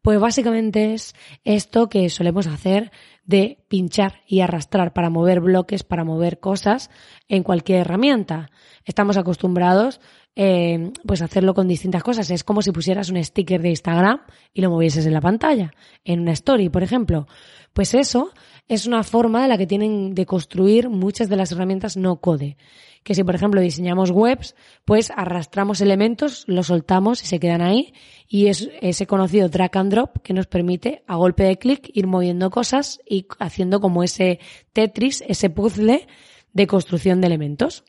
pues 0.01 0.19
básicamente 0.19 0.95
es 0.95 1.15
esto 1.45 1.91
que 1.91 2.09
solemos 2.09 2.47
hacer 2.47 2.93
de 3.27 3.59
pinchar 3.69 4.21
y 4.27 4.41
arrastrar 4.41 4.93
para 4.93 5.11
mover 5.11 5.41
bloques, 5.41 5.83
para 5.83 6.05
mover 6.05 6.41
cosas 6.41 6.91
en 7.29 7.43
cualquier 7.43 7.81
herramienta. 7.81 8.51
Estamos 8.85 9.17
acostumbrados 9.17 10.01
eh, 10.37 10.91
pues 11.07 11.23
hacerlo 11.23 11.55
con 11.55 11.69
distintas 11.69 12.03
cosas. 12.03 12.31
Es 12.31 12.43
como 12.43 12.61
si 12.63 12.73
pusieras 12.73 13.09
un 13.11 13.23
sticker 13.23 13.63
de 13.63 13.71
Instagram 13.71 14.21
y 14.53 14.63
lo 14.63 14.71
movieses 14.71 15.07
en 15.07 15.15
la 15.15 15.21
pantalla, 15.21 15.73
en 16.05 16.21
una 16.21 16.33
story, 16.33 16.69
por 16.69 16.83
ejemplo. 16.83 17.29
Pues 17.73 17.95
eso 17.95 18.33
es 18.67 18.87
una 18.87 19.03
forma 19.03 19.43
de 19.43 19.49
la 19.49 19.59
que 19.59 19.67
tienen 19.67 20.15
de 20.15 20.27
construir 20.27 20.89
muchas 20.89 21.29
de 21.29 21.37
las 21.37 21.53
herramientas 21.53 21.97
no 21.97 22.17
code. 22.17 22.57
Que 23.03 23.15
si, 23.15 23.23
por 23.23 23.35
ejemplo, 23.35 23.61
diseñamos 23.61 24.11
webs, 24.11 24.57
pues 24.85 25.13
arrastramos 25.15 25.81
elementos, 25.81 26.45
los 26.47 26.69
soltamos 26.69 27.23
y 27.23 27.27
se 27.27 27.39
quedan 27.39 27.61
ahí. 27.61 27.93
Y 28.35 28.49
es 28.49 28.69
ese 28.81 29.07
conocido 29.07 29.49
drag 29.49 29.77
and 29.77 29.93
drop 29.93 30.19
que 30.25 30.35
nos 30.35 30.49
permite, 30.49 31.05
a 31.07 31.15
golpe 31.15 31.45
de 31.45 31.57
clic, 31.57 31.89
ir 31.95 32.09
moviendo 32.09 32.51
cosas 32.51 32.99
y 33.09 33.29
haciendo 33.39 33.81
como 33.81 34.03
ese 34.03 34.41
Tetris, 34.73 35.23
ese 35.29 35.51
puzzle 35.51 36.09
de 36.53 36.67
construcción 36.67 37.21
de 37.21 37.29
elementos. 37.29 37.85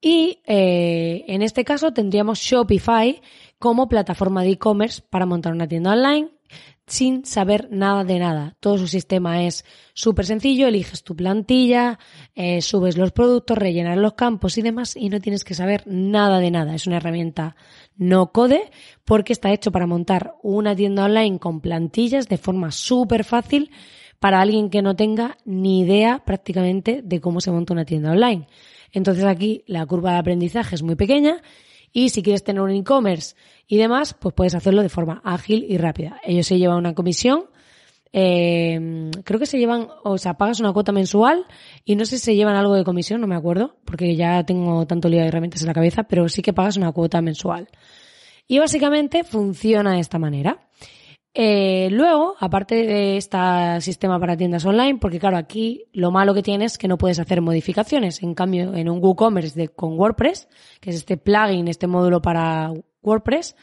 Y 0.00 0.42
eh, 0.46 1.24
en 1.26 1.42
este 1.42 1.64
caso 1.64 1.92
tendríamos 1.92 2.38
Shopify 2.38 3.20
como 3.58 3.88
plataforma 3.88 4.44
de 4.44 4.50
e-commerce 4.50 5.02
para 5.10 5.26
montar 5.26 5.54
una 5.54 5.66
tienda 5.66 5.94
online 5.94 6.30
sin 6.86 7.24
saber 7.24 7.68
nada 7.70 8.04
de 8.04 8.18
nada. 8.18 8.56
Todo 8.60 8.78
su 8.78 8.86
sistema 8.86 9.42
es 9.42 9.64
súper 9.92 10.24
sencillo, 10.24 10.68
eliges 10.68 11.02
tu 11.02 11.16
plantilla, 11.16 11.98
eh, 12.34 12.62
subes 12.62 12.96
los 12.96 13.12
productos, 13.12 13.58
rellenas 13.58 13.98
los 13.98 14.14
campos 14.14 14.56
y 14.56 14.62
demás 14.62 14.96
y 14.96 15.08
no 15.08 15.20
tienes 15.20 15.42
que 15.42 15.54
saber 15.54 15.82
nada 15.86 16.38
de 16.38 16.50
nada. 16.50 16.74
Es 16.74 16.86
una 16.86 16.98
herramienta 16.98 17.56
no 17.96 18.30
code 18.30 18.70
porque 19.04 19.32
está 19.32 19.52
hecho 19.52 19.72
para 19.72 19.86
montar 19.86 20.34
una 20.42 20.76
tienda 20.76 21.04
online 21.04 21.38
con 21.38 21.60
plantillas 21.60 22.28
de 22.28 22.38
forma 22.38 22.70
súper 22.70 23.24
fácil 23.24 23.70
para 24.20 24.40
alguien 24.40 24.70
que 24.70 24.82
no 24.82 24.94
tenga 24.94 25.38
ni 25.44 25.80
idea 25.80 26.22
prácticamente 26.24 27.02
de 27.02 27.20
cómo 27.20 27.40
se 27.40 27.50
monta 27.50 27.72
una 27.72 27.84
tienda 27.84 28.12
online. 28.12 28.46
Entonces 28.92 29.24
aquí 29.24 29.64
la 29.66 29.84
curva 29.86 30.12
de 30.12 30.18
aprendizaje 30.18 30.76
es 30.76 30.82
muy 30.82 30.94
pequeña 30.94 31.42
y 31.96 32.10
si 32.10 32.22
quieres 32.22 32.44
tener 32.44 32.60
un 32.60 32.72
e-commerce 32.72 33.34
y 33.66 33.78
demás, 33.78 34.12
pues 34.12 34.34
puedes 34.34 34.54
hacerlo 34.54 34.82
de 34.82 34.90
forma 34.90 35.22
ágil 35.24 35.64
y 35.66 35.78
rápida. 35.78 36.20
Ellos 36.22 36.46
se 36.46 36.58
llevan 36.58 36.76
una 36.76 36.94
comisión, 36.94 37.46
eh, 38.12 39.10
creo 39.24 39.40
que 39.40 39.46
se 39.46 39.56
llevan, 39.56 39.88
o 40.04 40.18
sea, 40.18 40.34
pagas 40.34 40.60
una 40.60 40.74
cuota 40.74 40.92
mensual 40.92 41.46
y 41.86 41.96
no 41.96 42.04
sé 42.04 42.18
si 42.18 42.24
se 42.26 42.36
llevan 42.36 42.54
algo 42.54 42.74
de 42.74 42.84
comisión, 42.84 43.22
no 43.22 43.26
me 43.26 43.34
acuerdo, 43.34 43.76
porque 43.86 44.14
ya 44.14 44.44
tengo 44.44 44.86
tanto 44.86 45.08
lío 45.08 45.22
de 45.22 45.28
herramientas 45.28 45.62
en 45.62 45.68
la 45.68 45.72
cabeza, 45.72 46.02
pero 46.02 46.28
sí 46.28 46.42
que 46.42 46.52
pagas 46.52 46.76
una 46.76 46.92
cuota 46.92 47.22
mensual. 47.22 47.66
Y 48.46 48.58
básicamente 48.58 49.24
funciona 49.24 49.94
de 49.94 50.00
esta 50.00 50.18
manera. 50.18 50.68
Eh, 51.38 51.90
luego, 51.90 52.34
aparte 52.40 52.86
de 52.86 53.18
este 53.18 53.36
sistema 53.82 54.18
para 54.18 54.38
tiendas 54.38 54.64
online, 54.64 54.96
porque 54.98 55.18
claro, 55.18 55.36
aquí 55.36 55.84
lo 55.92 56.10
malo 56.10 56.32
que 56.32 56.42
tienes 56.42 56.72
es 56.72 56.78
que 56.78 56.88
no 56.88 56.96
puedes 56.96 57.18
hacer 57.18 57.42
modificaciones. 57.42 58.22
En 58.22 58.34
cambio, 58.34 58.74
en 58.74 58.88
un 58.88 59.04
WooCommerce 59.04 59.68
con 59.68 59.98
WordPress, 59.98 60.48
que 60.80 60.88
es 60.88 60.96
este 60.96 61.18
plugin, 61.18 61.68
este 61.68 61.88
módulo 61.88 62.22
para 62.22 62.72
WordPress, 63.02 63.54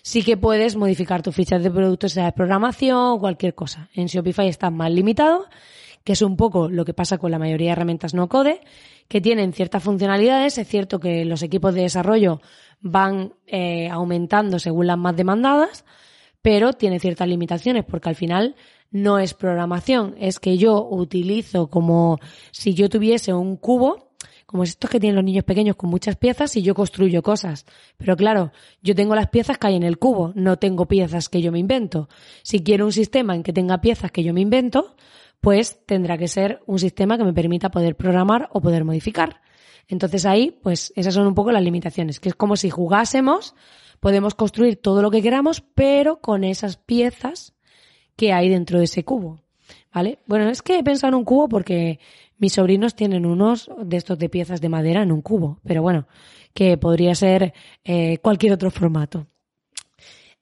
sí 0.00 0.22
que 0.22 0.38
puedes 0.38 0.74
modificar 0.74 1.20
tus 1.20 1.34
fichas 1.34 1.62
de 1.62 1.70
productos, 1.70 2.12
sea 2.12 2.24
de 2.24 2.32
programación 2.32 2.98
o 2.98 3.18
cualquier 3.18 3.54
cosa. 3.54 3.90
En 3.92 4.06
Shopify 4.06 4.48
está 4.48 4.70
más 4.70 4.90
limitado, 4.90 5.44
que 6.04 6.14
es 6.14 6.22
un 6.22 6.38
poco 6.38 6.70
lo 6.70 6.86
que 6.86 6.94
pasa 6.94 7.18
con 7.18 7.30
la 7.30 7.38
mayoría 7.38 7.66
de 7.66 7.72
herramientas 7.72 8.14
no 8.14 8.30
code, 8.30 8.62
que 9.08 9.20
tienen 9.20 9.52
ciertas 9.52 9.82
funcionalidades. 9.82 10.56
Es 10.56 10.66
cierto 10.66 10.98
que 10.98 11.26
los 11.26 11.42
equipos 11.42 11.74
de 11.74 11.82
desarrollo 11.82 12.40
van 12.80 13.34
eh, 13.46 13.90
aumentando 13.90 14.58
según 14.58 14.86
las 14.86 14.96
más 14.96 15.14
demandadas, 15.14 15.84
pero 16.42 16.72
tiene 16.72 16.98
ciertas 16.98 17.28
limitaciones 17.28 17.84
porque 17.84 18.08
al 18.08 18.16
final 18.16 18.56
no 18.90 19.18
es 19.18 19.32
programación, 19.32 20.14
es 20.18 20.38
que 20.38 20.58
yo 20.58 20.86
utilizo 20.86 21.68
como 21.70 22.18
si 22.50 22.74
yo 22.74 22.90
tuviese 22.90 23.32
un 23.32 23.56
cubo, 23.56 24.10
como 24.44 24.64
estos 24.64 24.90
que 24.90 25.00
tienen 25.00 25.16
los 25.16 25.24
niños 25.24 25.44
pequeños 25.44 25.76
con 25.76 25.88
muchas 25.88 26.16
piezas 26.16 26.54
y 26.56 26.62
yo 26.62 26.74
construyo 26.74 27.22
cosas. 27.22 27.64
Pero 27.96 28.16
claro, 28.16 28.52
yo 28.82 28.94
tengo 28.94 29.14
las 29.14 29.30
piezas 29.30 29.56
que 29.56 29.68
hay 29.68 29.76
en 29.76 29.82
el 29.82 29.98
cubo, 29.98 30.32
no 30.34 30.58
tengo 30.58 30.86
piezas 30.86 31.30
que 31.30 31.40
yo 31.40 31.50
me 31.50 31.58
invento. 31.58 32.10
Si 32.42 32.62
quiero 32.62 32.84
un 32.84 32.92
sistema 32.92 33.34
en 33.34 33.42
que 33.42 33.54
tenga 33.54 33.80
piezas 33.80 34.10
que 34.10 34.22
yo 34.22 34.34
me 34.34 34.42
invento, 34.42 34.94
pues 35.40 35.86
tendrá 35.86 36.18
que 36.18 36.28
ser 36.28 36.60
un 36.66 36.78
sistema 36.78 37.16
que 37.16 37.24
me 37.24 37.32
permita 37.32 37.70
poder 37.70 37.96
programar 37.96 38.50
o 38.52 38.60
poder 38.60 38.84
modificar. 38.84 39.40
Entonces 39.88 40.26
ahí, 40.26 40.58
pues 40.62 40.92
esas 40.96 41.14
son 41.14 41.26
un 41.26 41.34
poco 41.34 41.50
las 41.50 41.62
limitaciones, 41.62 42.20
que 42.20 42.28
es 42.28 42.34
como 42.34 42.56
si 42.56 42.68
jugásemos 42.68 43.54
Podemos 44.02 44.34
construir 44.34 44.78
todo 44.78 45.00
lo 45.00 45.12
que 45.12 45.22
queramos, 45.22 45.60
pero 45.60 46.20
con 46.20 46.42
esas 46.42 46.76
piezas 46.76 47.54
que 48.16 48.32
hay 48.32 48.48
dentro 48.48 48.80
de 48.80 48.86
ese 48.86 49.04
cubo. 49.04 49.38
¿Vale? 49.94 50.18
Bueno, 50.26 50.50
es 50.50 50.60
que 50.60 50.76
he 50.76 50.82
pensado 50.82 51.10
en 51.10 51.14
un 51.14 51.24
cubo 51.24 51.48
porque 51.48 52.00
mis 52.36 52.54
sobrinos 52.54 52.96
tienen 52.96 53.24
unos 53.24 53.70
de 53.80 53.96
estos 53.96 54.18
de 54.18 54.28
piezas 54.28 54.60
de 54.60 54.68
madera 54.68 55.02
en 55.02 55.12
un 55.12 55.22
cubo, 55.22 55.60
pero 55.64 55.82
bueno, 55.82 56.08
que 56.52 56.76
podría 56.78 57.14
ser 57.14 57.54
eh, 57.84 58.18
cualquier 58.18 58.54
otro 58.54 58.72
formato. 58.72 59.28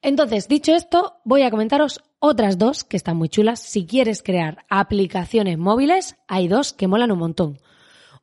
Entonces, 0.01 0.47
dicho 0.47 0.73
esto, 0.73 1.17
voy 1.23 1.43
a 1.43 1.51
comentaros 1.51 2.01
otras 2.17 2.57
dos 2.57 2.83
que 2.83 2.97
están 2.97 3.17
muy 3.17 3.29
chulas. 3.29 3.59
Si 3.59 3.85
quieres 3.85 4.23
crear 4.23 4.65
aplicaciones 4.69 5.59
móviles, 5.59 6.15
hay 6.27 6.47
dos 6.47 6.73
que 6.73 6.87
molan 6.87 7.11
un 7.11 7.19
montón. 7.19 7.59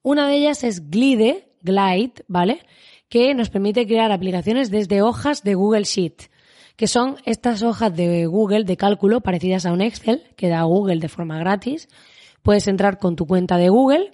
Una 0.02 0.26
de 0.26 0.35
ellas 0.35 0.64
es 0.64 0.90
Glide, 0.90 1.52
Glide, 1.62 2.25
¿vale? 2.26 2.62
Que 3.09 3.35
nos 3.35 3.50
permite 3.50 3.87
crear 3.87 4.12
aplicaciones 4.12 4.71
desde 4.71 5.03
hojas 5.03 5.43
de 5.43 5.55
Google 5.55 5.85
Sheet, 5.85 6.31
que 6.77 6.87
son 6.87 7.17
estas 7.25 7.62
hojas 7.62 7.95
de 7.95 8.27
Google 8.27 8.65
de 8.65 8.77
cálculo 8.77 9.21
parecidas 9.21 9.67
a 9.67 9.73
un 9.73 9.81
Excel 9.81 10.23
que 10.37 10.49
da 10.49 10.62
Google 10.62 11.00
de 11.00 11.09
forma 11.09 11.38
gratis. 11.38 11.88
Puedes 12.43 12.69
entrar 12.69 12.99
con 12.99 13.17
tu 13.17 13.27
cuenta 13.27 13.57
de 13.57 13.69
Google, 13.69 14.12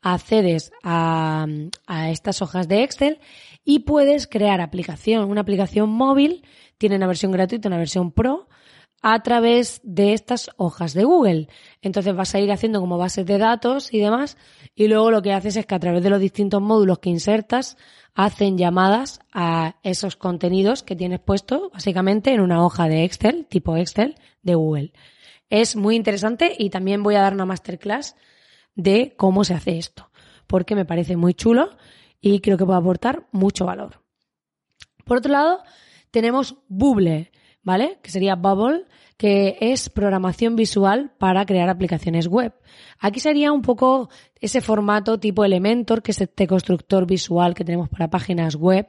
accedes 0.00 0.72
a, 0.82 1.46
a 1.86 2.10
estas 2.10 2.42
hojas 2.42 2.68
de 2.68 2.82
Excel 2.82 3.20
y 3.64 3.80
puedes 3.80 4.26
crear 4.26 4.60
aplicación, 4.60 5.30
una 5.30 5.42
aplicación 5.42 5.90
móvil, 5.90 6.42
tiene 6.78 6.96
una 6.96 7.06
versión 7.06 7.30
gratuita, 7.30 7.68
una 7.68 7.78
versión 7.78 8.10
pro, 8.10 8.48
a 9.02 9.20
través 9.22 9.80
de 9.82 10.12
estas 10.12 10.50
hojas 10.56 10.94
de 10.94 11.04
Google. 11.04 11.48
Entonces 11.82 12.14
vas 12.14 12.34
a 12.34 12.38
ir 12.38 12.52
haciendo 12.52 12.80
como 12.80 12.98
bases 12.98 13.26
de 13.26 13.36
datos 13.36 13.92
y 13.92 13.98
demás 13.98 14.38
y 14.74 14.86
luego 14.86 15.10
lo 15.10 15.20
que 15.22 15.32
haces 15.32 15.56
es 15.56 15.66
que 15.66 15.74
a 15.74 15.80
través 15.80 16.02
de 16.04 16.10
los 16.10 16.20
distintos 16.20 16.62
módulos 16.62 17.00
que 17.00 17.10
insertas 17.10 17.76
hacen 18.14 18.56
llamadas 18.56 19.20
a 19.32 19.76
esos 19.82 20.16
contenidos 20.16 20.84
que 20.84 20.94
tienes 20.94 21.20
puesto 21.20 21.70
básicamente 21.70 22.32
en 22.32 22.40
una 22.40 22.64
hoja 22.64 22.88
de 22.88 23.04
Excel, 23.04 23.46
tipo 23.46 23.76
Excel 23.76 24.14
de 24.42 24.54
Google. 24.54 24.92
Es 25.50 25.74
muy 25.76 25.96
interesante 25.96 26.54
y 26.56 26.70
también 26.70 27.02
voy 27.02 27.16
a 27.16 27.22
dar 27.22 27.34
una 27.34 27.44
masterclass 27.44 28.16
de 28.74 29.14
cómo 29.16 29.44
se 29.44 29.54
hace 29.54 29.78
esto, 29.78 30.10
porque 30.46 30.76
me 30.76 30.84
parece 30.84 31.16
muy 31.16 31.34
chulo 31.34 31.70
y 32.20 32.40
creo 32.40 32.56
que 32.56 32.64
puede 32.64 32.78
aportar 32.78 33.26
mucho 33.32 33.66
valor. 33.66 34.00
Por 35.04 35.18
otro 35.18 35.32
lado, 35.32 35.62
tenemos 36.10 36.56
Bubble, 36.68 37.32
¿vale? 37.62 37.98
Que 38.02 38.10
sería 38.10 38.34
Bubble, 38.34 38.84
que 39.16 39.56
es 39.60 39.88
programación 39.88 40.56
visual 40.56 41.12
para 41.18 41.46
crear 41.46 41.68
aplicaciones 41.68 42.26
web. 42.26 42.52
Aquí 42.98 43.20
sería 43.20 43.52
un 43.52 43.62
poco 43.62 44.08
ese 44.40 44.60
formato 44.60 45.18
tipo 45.18 45.44
Elementor, 45.44 46.02
que 46.02 46.12
es 46.12 46.20
este 46.20 46.46
constructor 46.46 47.06
visual 47.06 47.54
que 47.54 47.64
tenemos 47.64 47.88
para 47.88 48.10
páginas 48.10 48.56
web, 48.56 48.88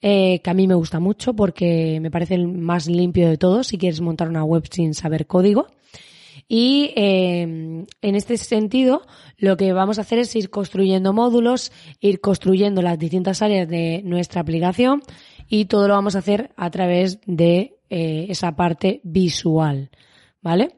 eh, 0.00 0.40
que 0.42 0.50
a 0.50 0.54
mí 0.54 0.66
me 0.66 0.74
gusta 0.74 1.00
mucho 1.00 1.34
porque 1.34 1.98
me 2.00 2.10
parece 2.10 2.34
el 2.34 2.48
más 2.48 2.86
limpio 2.86 3.28
de 3.28 3.36
todos 3.36 3.66
si 3.66 3.78
quieres 3.78 4.00
montar 4.00 4.28
una 4.28 4.44
web 4.44 4.64
sin 4.70 4.94
saber 4.94 5.26
código. 5.26 5.66
Y 6.46 6.92
eh, 6.96 7.42
en 7.42 8.14
este 8.14 8.38
sentido, 8.38 9.02
lo 9.36 9.56
que 9.56 9.72
vamos 9.72 9.98
a 9.98 10.02
hacer 10.02 10.18
es 10.18 10.34
ir 10.34 10.48
construyendo 10.48 11.12
módulos, 11.12 11.72
ir 12.00 12.20
construyendo 12.20 12.80
las 12.80 12.98
distintas 12.98 13.42
áreas 13.42 13.68
de 13.68 14.00
nuestra 14.04 14.40
aplicación 14.40 15.02
y 15.48 15.66
todo 15.66 15.88
lo 15.88 15.94
vamos 15.94 16.16
a 16.16 16.20
hacer 16.20 16.52
a 16.56 16.70
través 16.70 17.18
de 17.26 17.77
eh, 17.90 18.26
esa 18.28 18.54
parte 18.56 19.00
visual, 19.04 19.90
¿vale? 20.40 20.76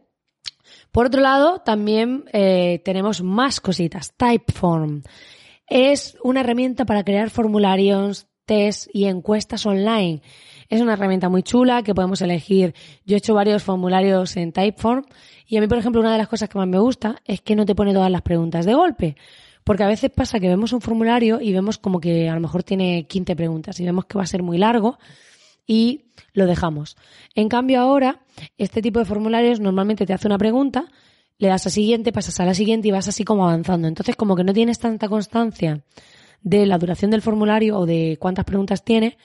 Por 0.92 1.06
otro 1.06 1.20
lado, 1.20 1.60
también 1.60 2.24
eh, 2.32 2.80
tenemos 2.84 3.22
más 3.22 3.60
cositas. 3.60 4.14
Typeform 4.16 5.02
es 5.66 6.16
una 6.22 6.40
herramienta 6.40 6.84
para 6.84 7.04
crear 7.04 7.30
formularios, 7.30 8.26
test 8.44 8.88
y 8.92 9.04
encuestas 9.04 9.64
online. 9.66 10.22
Es 10.68 10.80
una 10.80 10.94
herramienta 10.94 11.28
muy 11.28 11.42
chula 11.42 11.82
que 11.82 11.94
podemos 11.94 12.20
elegir. 12.22 12.74
Yo 13.04 13.14
he 13.14 13.18
hecho 13.18 13.34
varios 13.34 13.62
formularios 13.62 14.36
en 14.36 14.52
Typeform 14.52 15.04
y 15.46 15.56
a 15.56 15.60
mí, 15.60 15.68
por 15.68 15.78
ejemplo, 15.78 16.00
una 16.00 16.12
de 16.12 16.18
las 16.18 16.28
cosas 16.28 16.48
que 16.48 16.58
más 16.58 16.66
me 16.66 16.78
gusta 16.78 17.22
es 17.24 17.40
que 17.40 17.54
no 17.54 17.64
te 17.64 17.74
pone 17.74 17.92
todas 17.92 18.10
las 18.10 18.22
preguntas 18.22 18.66
de 18.66 18.74
golpe. 18.74 19.16
Porque 19.62 19.84
a 19.84 19.88
veces 19.88 20.10
pasa 20.10 20.40
que 20.40 20.48
vemos 20.48 20.72
un 20.72 20.80
formulario 20.80 21.40
y 21.40 21.52
vemos 21.52 21.78
como 21.78 22.00
que 22.00 22.28
a 22.28 22.34
lo 22.34 22.40
mejor 22.40 22.64
tiene 22.64 23.06
15 23.06 23.36
preguntas 23.36 23.78
y 23.78 23.84
vemos 23.84 24.06
que 24.06 24.18
va 24.18 24.24
a 24.24 24.26
ser 24.26 24.42
muy 24.42 24.58
largo 24.58 24.98
y 25.70 26.06
lo 26.32 26.46
dejamos. 26.46 26.96
En 27.36 27.48
cambio 27.48 27.80
ahora, 27.80 28.22
este 28.58 28.82
tipo 28.82 28.98
de 28.98 29.04
formularios 29.04 29.60
normalmente 29.60 30.04
te 30.04 30.12
hace 30.12 30.26
una 30.26 30.36
pregunta, 30.36 30.86
le 31.38 31.46
das 31.46 31.64
a 31.64 31.70
siguiente, 31.70 32.10
pasas 32.10 32.40
a 32.40 32.44
la 32.44 32.54
siguiente 32.54 32.88
y 32.88 32.90
vas 32.90 33.06
así 33.06 33.22
como 33.22 33.44
avanzando. 33.44 33.86
Entonces 33.86 34.16
como 34.16 34.34
que 34.34 34.42
no 34.42 34.52
tienes 34.52 34.80
tanta 34.80 35.08
constancia 35.08 35.84
de 36.42 36.66
la 36.66 36.76
duración 36.76 37.12
del 37.12 37.22
formulario 37.22 37.78
o 37.78 37.86
de 37.86 38.16
cuántas 38.18 38.44
preguntas 38.46 38.84
tiene 38.84 39.16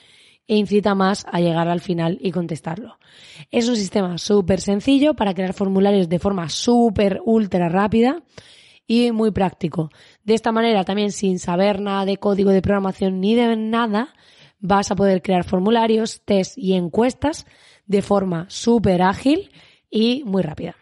e 0.46 0.54
incita 0.54 0.94
más 0.94 1.26
a 1.32 1.40
llegar 1.40 1.66
al 1.66 1.80
final 1.80 2.16
y 2.20 2.30
contestarlo. 2.30 2.96
Es 3.50 3.68
un 3.68 3.74
sistema 3.74 4.16
súper 4.16 4.60
sencillo 4.60 5.14
para 5.14 5.34
crear 5.34 5.52
formularios 5.52 6.08
de 6.08 6.20
forma 6.20 6.48
súper 6.48 7.22
ultra 7.24 7.68
rápida 7.68 8.22
y 8.86 9.10
muy 9.10 9.32
práctico. 9.32 9.90
De 10.22 10.34
esta 10.34 10.52
manera 10.52 10.84
también 10.84 11.10
sin 11.10 11.40
saber 11.40 11.80
nada 11.80 12.04
de 12.04 12.18
código 12.18 12.52
de 12.52 12.62
programación 12.62 13.20
ni 13.20 13.34
de 13.34 13.56
nada, 13.56 14.14
vas 14.58 14.90
a 14.90 14.96
poder 14.96 15.22
crear 15.22 15.44
formularios, 15.44 16.22
test 16.24 16.56
y 16.56 16.74
encuestas 16.74 17.46
de 17.86 18.02
forma 18.02 18.46
súper 18.48 19.02
ágil 19.02 19.50
y 19.90 20.22
muy 20.24 20.42
rápida. 20.42 20.76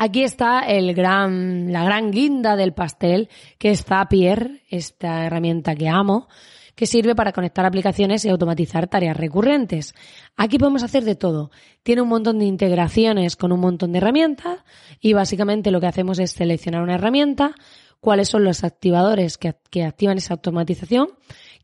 Aquí 0.00 0.22
está 0.22 0.60
el 0.60 0.94
gran, 0.94 1.72
la 1.72 1.82
gran 1.82 2.12
guinda 2.12 2.54
del 2.54 2.72
pastel, 2.72 3.28
que 3.58 3.70
es 3.70 3.84
Zapier, 3.84 4.62
esta 4.70 5.26
herramienta 5.26 5.74
que 5.74 5.88
amo, 5.88 6.28
que 6.76 6.86
sirve 6.86 7.16
para 7.16 7.32
conectar 7.32 7.66
aplicaciones 7.66 8.24
y 8.24 8.28
automatizar 8.28 8.86
tareas 8.86 9.16
recurrentes. 9.16 9.96
Aquí 10.36 10.56
podemos 10.56 10.84
hacer 10.84 11.02
de 11.02 11.16
todo. 11.16 11.50
Tiene 11.82 12.02
un 12.02 12.08
montón 12.08 12.38
de 12.38 12.44
integraciones 12.44 13.34
con 13.34 13.50
un 13.50 13.58
montón 13.58 13.90
de 13.90 13.98
herramientas 13.98 14.60
y 15.00 15.14
básicamente 15.14 15.72
lo 15.72 15.80
que 15.80 15.88
hacemos 15.88 16.20
es 16.20 16.30
seleccionar 16.30 16.82
una 16.82 16.94
herramienta, 16.94 17.56
cuáles 17.98 18.28
son 18.28 18.44
los 18.44 18.62
activadores 18.62 19.36
que, 19.38 19.56
que 19.70 19.82
activan 19.82 20.18
esa 20.18 20.34
automatización, 20.34 21.08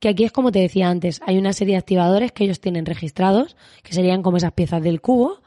que 0.05 0.11
aquí 0.11 0.25
es 0.25 0.33
como 0.33 0.53
te 0.53 0.59
decía 0.59 0.91
antes, 0.91 1.23
hay 1.25 1.39
una 1.39 1.55
serie 1.55 1.77
de 1.77 1.79
activadores 1.79 2.31
que 2.31 2.45
ellos 2.45 2.61
tienen 2.61 2.85
registrados, 2.85 3.57
que 3.83 3.95
serían 3.95 4.23
como 4.23 4.37
esas 4.37 4.53
piezas 4.53 4.83
del 4.83 5.01
cubo, 5.01 5.41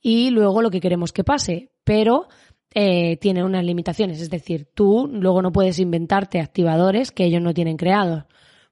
y 0.00 0.30
luego 0.30 0.60
lo 0.60 0.72
que 0.72 0.80
queremos 0.80 1.12
que 1.12 1.22
pase, 1.22 1.70
pero 1.84 2.26
eh, 2.74 3.16
tiene 3.18 3.44
unas 3.44 3.64
limitaciones, 3.64 4.20
es 4.20 4.28
decir, 4.28 4.66
tú 4.74 5.08
luego 5.08 5.40
no 5.40 5.52
puedes 5.52 5.78
inventarte 5.78 6.40
activadores 6.40 7.12
que 7.12 7.26
ellos 7.26 7.40
no 7.40 7.54
tienen 7.54 7.76
creados 7.76 8.24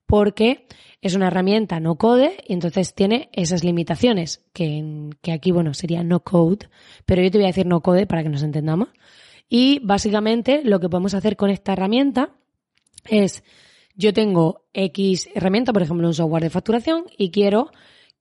porque 0.05 0.67
es 1.01 1.15
una 1.15 1.29
herramienta 1.29 1.79
no 1.79 1.95
code 1.95 2.39
y 2.49 2.53
entonces 2.53 2.93
tiene 2.93 3.29
esas 3.33 3.63
limitaciones, 3.63 4.45
que, 4.53 5.11
que 5.23 5.31
aquí, 5.31 5.53
bueno, 5.53 5.75
sería 5.75 6.03
no 6.03 6.25
code, 6.25 6.69
pero 7.07 7.23
yo 7.23 7.31
te 7.31 7.39
voy 7.39 7.45
a 7.45 7.55
decir 7.55 7.67
no 7.67 7.83
code 7.83 8.09
para 8.09 8.25
que 8.25 8.31
nos 8.31 8.43
entendamos. 8.43 8.89
Y 9.49 9.79
básicamente 9.85 10.63
lo 10.65 10.81
que 10.81 10.89
podemos 10.89 11.15
hacer 11.15 11.37
con 11.37 11.51
esta 11.51 11.75
herramienta 11.75 12.31
es, 13.09 13.45
yo 14.01 14.15
tengo 14.15 14.65
X 14.73 15.29
herramienta, 15.35 15.73
por 15.73 15.83
ejemplo, 15.83 16.09
un 16.09 16.15
software 16.15 16.43
de 16.43 16.51
facturación, 16.51 17.05
y 17.19 17.31
quiero 17.31 17.71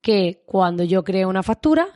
que 0.02 0.42
cuando 0.44 0.84
yo 0.84 1.02
creo 1.04 1.28
una 1.28 1.42
factura, 1.42 1.88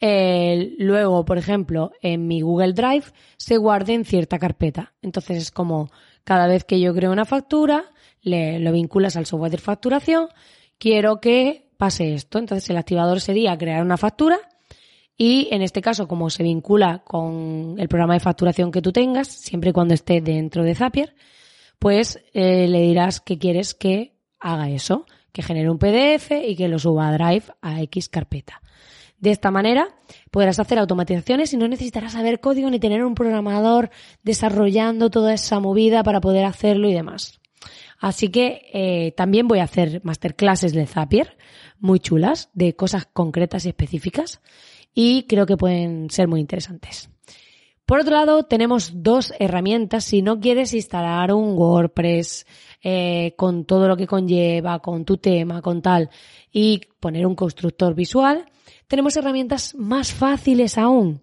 eh, 0.00 0.74
luego, 0.78 1.24
por 1.24 1.38
ejemplo, 1.38 1.92
en 2.02 2.26
mi 2.26 2.40
Google 2.40 2.72
Drive 2.72 3.04
se 3.36 3.56
guarde 3.56 3.94
en 3.94 4.04
cierta 4.04 4.38
carpeta. 4.38 4.94
Entonces 5.00 5.36
es 5.38 5.50
como 5.50 5.90
cada 6.24 6.46
vez 6.48 6.64
que 6.64 6.80
yo 6.80 6.92
creo 6.94 7.12
una 7.12 7.24
factura, 7.24 7.84
le, 8.20 8.58
lo 8.58 8.72
vinculas 8.72 9.16
al 9.16 9.26
software 9.26 9.52
de 9.52 9.58
facturación, 9.58 10.28
quiero 10.78 11.20
que 11.20 11.70
pase 11.76 12.14
esto. 12.14 12.38
Entonces 12.38 12.68
el 12.70 12.78
activador 12.78 13.20
sería 13.20 13.56
crear 13.56 13.82
una 13.82 13.96
factura 13.96 14.38
y 15.16 15.48
en 15.52 15.62
este 15.62 15.82
caso, 15.82 16.08
como 16.08 16.30
se 16.30 16.42
vincula 16.42 17.02
con 17.04 17.76
el 17.78 17.88
programa 17.88 18.14
de 18.14 18.20
facturación 18.20 18.72
que 18.72 18.82
tú 18.82 18.90
tengas, 18.90 19.28
siempre 19.28 19.70
y 19.70 19.72
cuando 19.72 19.94
esté 19.94 20.20
dentro 20.20 20.64
de 20.64 20.74
Zapier, 20.74 21.14
pues 21.80 22.20
eh, 22.34 22.68
le 22.68 22.82
dirás 22.82 23.20
que 23.20 23.38
quieres 23.38 23.74
que 23.74 24.14
haga 24.38 24.70
eso, 24.70 25.06
que 25.32 25.42
genere 25.42 25.70
un 25.70 25.78
PDF 25.78 26.30
y 26.46 26.54
que 26.54 26.68
lo 26.68 26.78
suba 26.78 27.08
a 27.08 27.12
Drive 27.12 27.46
a 27.62 27.80
X 27.82 28.08
carpeta. 28.08 28.62
De 29.18 29.30
esta 29.30 29.50
manera 29.50 29.88
podrás 30.30 30.60
hacer 30.60 30.78
automatizaciones 30.78 31.52
y 31.52 31.56
no 31.56 31.68
necesitarás 31.68 32.12
saber 32.12 32.40
código 32.40 32.70
ni 32.70 32.78
tener 32.78 33.04
un 33.04 33.14
programador 33.14 33.90
desarrollando 34.22 35.10
toda 35.10 35.34
esa 35.34 35.58
movida 35.58 36.02
para 36.02 36.20
poder 36.20 36.44
hacerlo 36.44 36.88
y 36.88 36.94
demás. 36.94 37.40
Así 37.98 38.28
que 38.28 38.62
eh, 38.72 39.12
también 39.12 39.48
voy 39.48 39.58
a 39.58 39.64
hacer 39.64 40.00
masterclasses 40.04 40.72
de 40.72 40.86
Zapier, 40.86 41.36
muy 41.78 42.00
chulas, 42.00 42.50
de 42.54 42.74
cosas 42.74 43.06
concretas 43.06 43.66
y 43.66 43.68
específicas, 43.68 44.40
y 44.94 45.24
creo 45.24 45.46
que 45.46 45.56
pueden 45.56 46.08
ser 46.10 46.28
muy 46.28 46.40
interesantes. 46.40 47.09
Por 47.90 47.98
otro 47.98 48.14
lado, 48.14 48.44
tenemos 48.44 49.02
dos 49.02 49.34
herramientas 49.40 50.04
si 50.04 50.22
no 50.22 50.38
quieres 50.38 50.74
instalar 50.74 51.34
un 51.34 51.58
WordPress 51.58 52.46
eh, 52.84 53.34
con 53.36 53.64
todo 53.64 53.88
lo 53.88 53.96
que 53.96 54.06
conlleva, 54.06 54.78
con 54.78 55.04
tu 55.04 55.16
tema, 55.16 55.60
con 55.60 55.82
tal, 55.82 56.08
y 56.52 56.82
poner 57.00 57.26
un 57.26 57.34
constructor 57.34 57.96
visual, 57.96 58.46
tenemos 58.86 59.16
herramientas 59.16 59.74
más 59.74 60.12
fáciles 60.12 60.78
aún, 60.78 61.20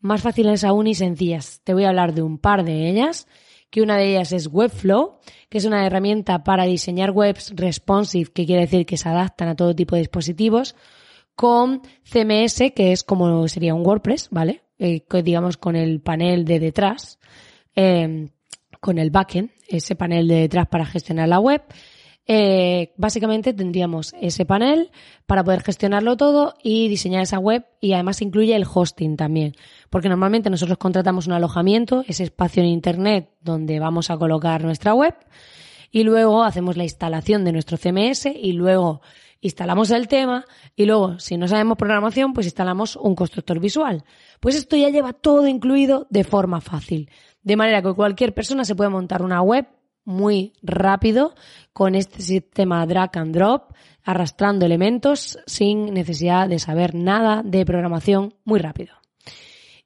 más 0.00 0.20
fáciles 0.20 0.64
aún 0.64 0.88
y 0.88 0.96
sencillas. 0.96 1.60
Te 1.62 1.72
voy 1.72 1.84
a 1.84 1.90
hablar 1.90 2.12
de 2.14 2.22
un 2.22 2.38
par 2.38 2.64
de 2.64 2.90
ellas 2.90 3.28
que 3.70 3.80
una 3.80 3.96
de 3.96 4.10
ellas 4.10 4.32
es 4.32 4.48
Webflow, 4.48 5.20
que 5.48 5.58
es 5.58 5.66
una 5.66 5.86
herramienta 5.86 6.42
para 6.42 6.64
diseñar 6.64 7.12
webs 7.12 7.52
responsive, 7.54 8.32
que 8.32 8.44
quiere 8.44 8.62
decir 8.62 8.86
que 8.86 8.96
se 8.96 9.08
adaptan 9.08 9.50
a 9.50 9.54
todo 9.54 9.72
tipo 9.72 9.94
de 9.94 10.00
dispositivos, 10.00 10.74
con 11.36 11.82
CMS, 12.02 12.72
que 12.74 12.90
es 12.90 13.04
como 13.04 13.46
sería 13.46 13.72
un 13.72 13.86
WordPress, 13.86 14.30
¿vale? 14.32 14.62
Eh, 14.78 15.04
digamos 15.24 15.56
con 15.56 15.76
el 15.76 16.00
panel 16.00 16.44
de 16.44 16.60
detrás, 16.60 17.18
eh, 17.74 18.28
con 18.80 18.98
el 18.98 19.10
backend, 19.10 19.50
ese 19.66 19.96
panel 19.96 20.28
de 20.28 20.36
detrás 20.36 20.68
para 20.68 20.86
gestionar 20.86 21.28
la 21.28 21.40
web, 21.40 21.62
eh, 22.30 22.92
básicamente 22.98 23.54
tendríamos 23.54 24.14
ese 24.20 24.44
panel 24.44 24.90
para 25.24 25.42
poder 25.42 25.62
gestionarlo 25.62 26.14
todo 26.18 26.56
y 26.62 26.88
diseñar 26.88 27.22
esa 27.22 27.38
web 27.38 27.64
y 27.80 27.94
además 27.94 28.20
incluye 28.20 28.54
el 28.54 28.66
hosting 28.70 29.16
también. 29.16 29.54
Porque 29.88 30.10
normalmente 30.10 30.50
nosotros 30.50 30.76
contratamos 30.76 31.26
un 31.26 31.32
alojamiento, 31.32 32.04
ese 32.06 32.24
espacio 32.24 32.62
en 32.62 32.68
Internet 32.68 33.30
donde 33.40 33.80
vamos 33.80 34.10
a 34.10 34.18
colocar 34.18 34.62
nuestra 34.62 34.92
web 34.92 35.14
y 35.90 36.04
luego 36.04 36.44
hacemos 36.44 36.76
la 36.76 36.84
instalación 36.84 37.44
de 37.44 37.52
nuestro 37.52 37.78
CMS 37.78 38.26
y 38.26 38.52
luego 38.52 39.00
instalamos 39.40 39.90
el 39.90 40.06
tema 40.06 40.44
y 40.76 40.84
luego, 40.84 41.18
si 41.18 41.38
no 41.38 41.48
sabemos 41.48 41.78
programación, 41.78 42.34
pues 42.34 42.46
instalamos 42.46 42.96
un 42.96 43.14
constructor 43.14 43.58
visual. 43.58 44.04
Pues 44.40 44.56
esto 44.56 44.76
ya 44.76 44.90
lleva 44.90 45.12
todo 45.12 45.46
incluido 45.46 46.06
de 46.10 46.24
forma 46.24 46.60
fácil. 46.60 47.10
De 47.42 47.56
manera 47.56 47.82
que 47.82 47.94
cualquier 47.94 48.34
persona 48.34 48.64
se 48.64 48.74
puede 48.74 48.90
montar 48.90 49.22
una 49.22 49.42
web 49.42 49.66
muy 50.04 50.54
rápido 50.62 51.34
con 51.72 51.94
este 51.94 52.22
sistema 52.22 52.84
drag 52.86 53.16
and 53.18 53.34
drop, 53.34 53.74
arrastrando 54.02 54.64
elementos 54.64 55.38
sin 55.46 55.92
necesidad 55.92 56.48
de 56.48 56.58
saber 56.58 56.94
nada 56.94 57.42
de 57.44 57.64
programación 57.66 58.34
muy 58.44 58.58
rápido. 58.58 58.94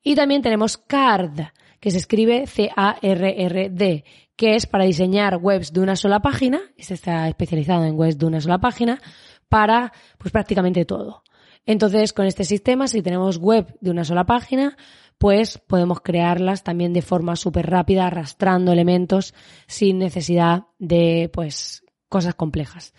Y 0.02 0.14
también 0.14 0.42
tenemos 0.42 0.76
CARD, 0.78 1.48
que 1.80 1.90
se 1.90 1.98
escribe 1.98 2.46
C-A-R-R-D, 2.46 4.04
que 4.36 4.54
es 4.54 4.66
para 4.66 4.84
diseñar 4.84 5.38
webs 5.38 5.72
de 5.72 5.80
una 5.80 5.96
sola 5.96 6.20
página, 6.20 6.60
este 6.76 6.94
está 6.94 7.28
especializado 7.28 7.84
en 7.84 7.98
webs 7.98 8.18
de 8.18 8.26
una 8.26 8.40
sola 8.40 8.58
página, 8.58 9.00
para 9.48 9.92
pues 10.18 10.32
prácticamente 10.32 10.84
todo. 10.84 11.21
Entonces, 11.66 12.12
con 12.12 12.26
este 12.26 12.44
sistema, 12.44 12.88
si 12.88 13.02
tenemos 13.02 13.38
web 13.38 13.76
de 13.80 13.90
una 13.90 14.04
sola 14.04 14.24
página, 14.24 14.76
pues 15.18 15.58
podemos 15.58 16.00
crearlas 16.00 16.64
también 16.64 16.92
de 16.92 17.02
forma 17.02 17.36
súper 17.36 17.70
rápida, 17.70 18.06
arrastrando 18.06 18.72
elementos 18.72 19.34
sin 19.68 19.98
necesidad 19.98 20.64
de, 20.78 21.30
pues, 21.32 21.84
cosas 22.08 22.34
complejas. 22.34 22.94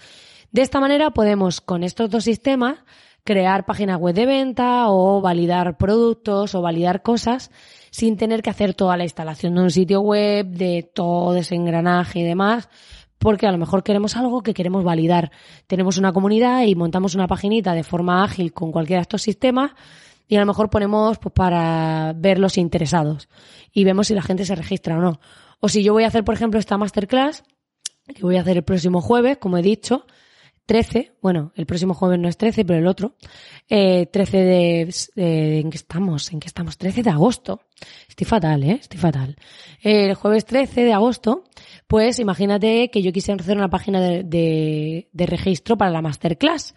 De 0.52 0.62
esta 0.62 0.80
manera 0.80 1.12
podemos, 1.12 1.62
con 1.62 1.84
estos 1.84 2.10
dos 2.10 2.24
sistemas, 2.24 2.80
crear 3.24 3.66
páginas 3.66 4.00
web 4.00 4.16
de 4.16 4.26
venta 4.26 4.90
o 4.90 5.22
validar 5.22 5.78
productos 5.78 6.56
o 6.56 6.62
validar 6.62 7.02
cosas 7.02 7.52
sin 7.92 8.18
tener 8.18 8.42
que 8.42 8.50
hacer 8.50 8.74
toda 8.74 8.98
la 8.98 9.04
instalación 9.04 9.56
de 9.56 9.62
un 9.62 9.72
sitio 9.72 10.02
web, 10.02 10.48
de 10.48 10.90
todo 10.94 11.36
ese 11.36 11.56
engranaje 11.56 12.20
y 12.20 12.24
demás, 12.24 12.70
porque 13.24 13.48
a 13.48 13.54
lo 13.54 13.58
mejor 13.58 13.84
queremos 13.84 14.18
algo 14.18 14.44
que 14.44 14.54
queremos 14.54 14.84
validar. 14.84 15.32
Tenemos 15.66 15.98
una 15.98 16.12
comunidad 16.12 16.64
y 16.64 16.76
montamos 16.76 17.16
una 17.16 17.26
paginita 17.26 17.74
de 17.74 17.84
forma 17.84 18.22
ágil 18.22 18.52
con 18.52 18.74
cualquiera 18.74 19.00
de 19.00 19.04
estos 19.04 19.22
sistemas 19.22 19.72
y 20.28 20.36
a 20.36 20.42
lo 20.42 20.46
mejor 20.46 20.70
ponemos 20.70 21.20
pues, 21.20 21.34
para 21.34 22.12
ver 22.18 22.38
los 22.38 22.58
interesados 22.58 23.30
y 23.72 23.86
vemos 23.86 24.08
si 24.08 24.14
la 24.14 24.22
gente 24.22 24.44
se 24.44 24.56
registra 24.56 24.98
o 24.98 25.02
no. 25.02 25.22
O 25.62 25.70
si 25.70 25.84
yo 25.84 25.94
voy 25.94 26.04
a 26.04 26.08
hacer, 26.08 26.26
por 26.26 26.36
ejemplo, 26.36 26.60
esta 26.60 26.78
masterclass, 26.78 27.46
que 28.14 28.24
voy 28.24 28.36
a 28.36 28.42
hacer 28.42 28.58
el 28.58 28.64
próximo 28.64 29.00
jueves, 29.00 29.38
como 29.38 29.58
he 29.58 29.62
dicho, 29.62 30.06
13, 30.66 31.14
bueno, 31.22 31.52
el 31.56 31.66
próximo 31.66 31.94
jueves 31.94 32.20
no 32.20 32.30
es 32.30 32.38
13, 32.38 32.64
pero 32.64 32.80
el 32.80 32.88
otro, 32.88 33.16
eh, 33.70 34.08
13 34.08 34.38
de, 34.38 35.60
¿en 35.60 35.70
qué 35.70 35.78
estamos? 35.78 36.32
¿En 36.32 36.40
qué 36.40 36.48
estamos? 36.48 36.78
13 36.78 37.04
de 37.04 37.10
agosto. 37.10 37.62
Estoy 38.08 38.26
fatal, 38.26 38.64
¿eh? 38.64 38.80
Estoy 38.82 39.00
fatal. 39.00 39.36
el 39.82 40.14
jueves 40.16 40.46
13 40.46 40.84
de 40.84 40.94
agosto, 40.94 41.44
pues 41.88 42.20
imagínate 42.20 42.90
que 42.90 43.02
yo 43.02 43.12
quisiera 43.12 43.42
hacer 43.42 43.58
una 43.58 43.70
página 43.70 44.00
de, 44.02 45.08
registro 45.14 45.78
para 45.78 45.92
la 45.92 46.02
masterclass. 46.02 46.76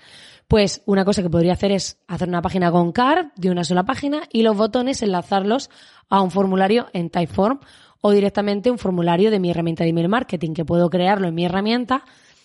Pues 0.48 0.82
una 0.86 1.04
cosa 1.04 1.22
que 1.22 1.30
podría 1.30 1.54
hacer 1.54 1.72
es 1.72 1.98
hacer 2.06 2.28
una 2.28 2.42
página 2.42 2.70
con 2.70 2.92
card 2.92 3.28
de 3.36 3.50
una 3.50 3.64
sola 3.64 3.84
página 3.84 4.22
y 4.32 4.42
los 4.42 4.56
botones 4.56 5.02
enlazarlos 5.02 5.70
a 6.08 6.20
un 6.20 6.30
formulario 6.30 6.86
en 6.92 7.10
Typeform 7.10 7.58
o 8.00 8.12
directamente 8.12 8.70
un 8.70 8.78
formulario 8.78 9.30
de 9.30 9.40
mi 9.40 9.50
herramienta 9.50 9.82
de 9.82 9.90
email 9.90 10.08
marketing, 10.08 10.54
que 10.54 10.64
puedo 10.64 10.88
crearlo 10.88 11.26
en 11.26 11.34
mi 11.34 11.44
herramienta 11.44 12.04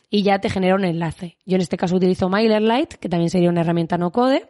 y 0.10 0.24
ya 0.24 0.40
te 0.40 0.50
genera 0.50 0.76
un 0.76 0.84
enlace. 0.84 1.38
Yo 1.46 1.56
en 1.56 1.62
este 1.62 1.78
caso 1.78 1.96
utilizo 1.96 2.30
MailerLite, 2.30 2.98
que 2.98 3.10
también 3.10 3.30
sería 3.30 3.50
una 3.50 3.62
herramienta 3.62 3.98
no 3.98 4.12
code, 4.12 4.50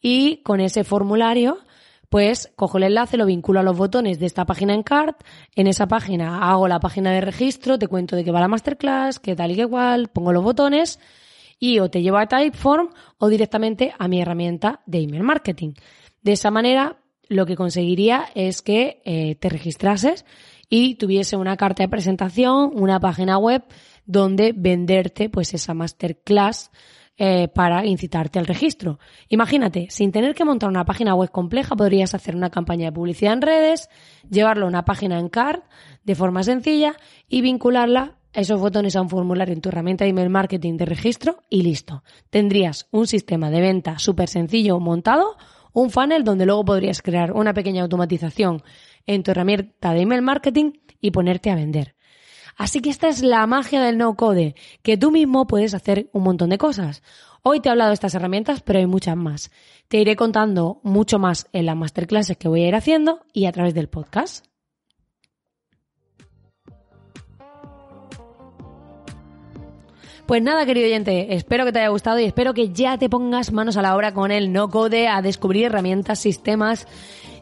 y 0.00 0.38
con 0.38 0.60
ese 0.60 0.84
formulario 0.84 1.58
pues 2.10 2.52
cojo 2.56 2.76
el 2.76 2.84
enlace, 2.84 3.16
lo 3.16 3.24
vinculo 3.24 3.60
a 3.60 3.62
los 3.62 3.78
botones 3.78 4.18
de 4.18 4.26
esta 4.26 4.44
página 4.44 4.74
en 4.74 4.82
Cart, 4.82 5.22
en 5.54 5.68
esa 5.68 5.86
página 5.86 6.50
hago 6.50 6.68
la 6.68 6.80
página 6.80 7.12
de 7.12 7.20
registro, 7.20 7.78
te 7.78 7.86
cuento 7.86 8.16
de 8.16 8.24
qué 8.24 8.32
va 8.32 8.40
la 8.40 8.48
masterclass, 8.48 9.20
qué 9.20 9.36
tal 9.36 9.52
y 9.52 9.54
qué 9.54 9.62
igual, 9.62 10.08
pongo 10.08 10.32
los 10.32 10.42
botones 10.42 10.98
y 11.60 11.78
o 11.78 11.88
te 11.88 12.02
llevo 12.02 12.18
a 12.18 12.26
Typeform 12.26 12.90
o 13.18 13.28
directamente 13.28 13.94
a 13.96 14.08
mi 14.08 14.20
herramienta 14.20 14.80
de 14.86 15.02
email 15.02 15.22
marketing. 15.22 15.74
De 16.20 16.32
esa 16.32 16.50
manera, 16.50 16.96
lo 17.28 17.46
que 17.46 17.54
conseguiría 17.54 18.26
es 18.34 18.60
que 18.60 19.00
eh, 19.04 19.36
te 19.36 19.48
registrases 19.48 20.26
y 20.68 20.96
tuviese 20.96 21.36
una 21.36 21.56
carta 21.56 21.84
de 21.84 21.88
presentación, 21.88 22.72
una 22.74 22.98
página 22.98 23.38
web 23.38 23.62
donde 24.04 24.52
venderte 24.52 25.30
pues 25.30 25.54
esa 25.54 25.74
masterclass 25.74 26.72
eh, 27.22 27.48
para 27.48 27.84
incitarte 27.84 28.38
al 28.38 28.46
registro. 28.46 28.98
Imagínate, 29.28 29.88
sin 29.90 30.10
tener 30.10 30.34
que 30.34 30.46
montar 30.46 30.70
una 30.70 30.86
página 30.86 31.14
web 31.14 31.30
compleja, 31.30 31.76
podrías 31.76 32.14
hacer 32.14 32.34
una 32.34 32.48
campaña 32.48 32.86
de 32.86 32.92
publicidad 32.92 33.34
en 33.34 33.42
redes, 33.42 33.90
llevarlo 34.30 34.64
a 34.64 34.70
una 34.70 34.86
página 34.86 35.18
en 35.18 35.28
card 35.28 35.60
de 36.02 36.14
forma 36.14 36.42
sencilla 36.44 36.96
y 37.28 37.42
vincularla 37.42 38.16
esos 38.32 38.58
botones 38.58 38.96
a 38.96 39.02
un 39.02 39.10
formulario 39.10 39.52
en 39.52 39.60
tu 39.60 39.68
herramienta 39.68 40.04
de 40.04 40.12
email 40.12 40.30
marketing 40.30 40.78
de 40.78 40.86
registro 40.86 41.42
y 41.50 41.60
listo. 41.60 42.04
Tendrías 42.30 42.88
un 42.90 43.06
sistema 43.06 43.50
de 43.50 43.60
venta 43.60 43.98
súper 43.98 44.30
sencillo 44.30 44.80
montado, 44.80 45.36
un 45.74 45.90
funnel 45.90 46.24
donde 46.24 46.46
luego 46.46 46.64
podrías 46.64 47.02
crear 47.02 47.32
una 47.32 47.52
pequeña 47.52 47.82
automatización 47.82 48.62
en 49.06 49.22
tu 49.24 49.32
herramienta 49.32 49.92
de 49.92 50.00
email 50.00 50.22
marketing 50.22 50.72
y 51.02 51.10
ponerte 51.10 51.50
a 51.50 51.54
vender. 51.54 51.96
Así 52.56 52.80
que 52.80 52.90
esta 52.90 53.08
es 53.08 53.22
la 53.22 53.46
magia 53.46 53.80
del 53.80 53.98
no 53.98 54.14
code, 54.14 54.54
que 54.82 54.96
tú 54.96 55.10
mismo 55.10 55.46
puedes 55.46 55.74
hacer 55.74 56.10
un 56.12 56.22
montón 56.22 56.50
de 56.50 56.58
cosas. 56.58 57.02
Hoy 57.42 57.60
te 57.60 57.68
he 57.68 57.72
hablado 57.72 57.90
de 57.90 57.94
estas 57.94 58.14
herramientas, 58.14 58.60
pero 58.60 58.78
hay 58.78 58.86
muchas 58.86 59.16
más. 59.16 59.50
Te 59.88 59.98
iré 59.98 60.14
contando 60.14 60.80
mucho 60.82 61.18
más 61.18 61.46
en 61.52 61.66
las 61.66 61.76
masterclasses 61.76 62.36
que 62.36 62.48
voy 62.48 62.62
a 62.62 62.68
ir 62.68 62.74
haciendo 62.74 63.20
y 63.32 63.46
a 63.46 63.52
través 63.52 63.74
del 63.74 63.88
podcast. 63.88 64.44
Pues 70.30 70.44
nada, 70.44 70.64
querido 70.64 70.86
oyente, 70.86 71.34
espero 71.34 71.64
que 71.64 71.72
te 71.72 71.80
haya 71.80 71.88
gustado 71.88 72.20
y 72.20 72.24
espero 72.24 72.54
que 72.54 72.68
ya 72.68 72.98
te 72.98 73.08
pongas 73.08 73.50
manos 73.50 73.76
a 73.76 73.82
la 73.82 73.96
obra 73.96 74.14
con 74.14 74.30
el 74.30 74.52
no 74.52 74.68
code 74.68 75.08
a 75.08 75.22
descubrir 75.22 75.64
herramientas, 75.64 76.20
sistemas 76.20 76.86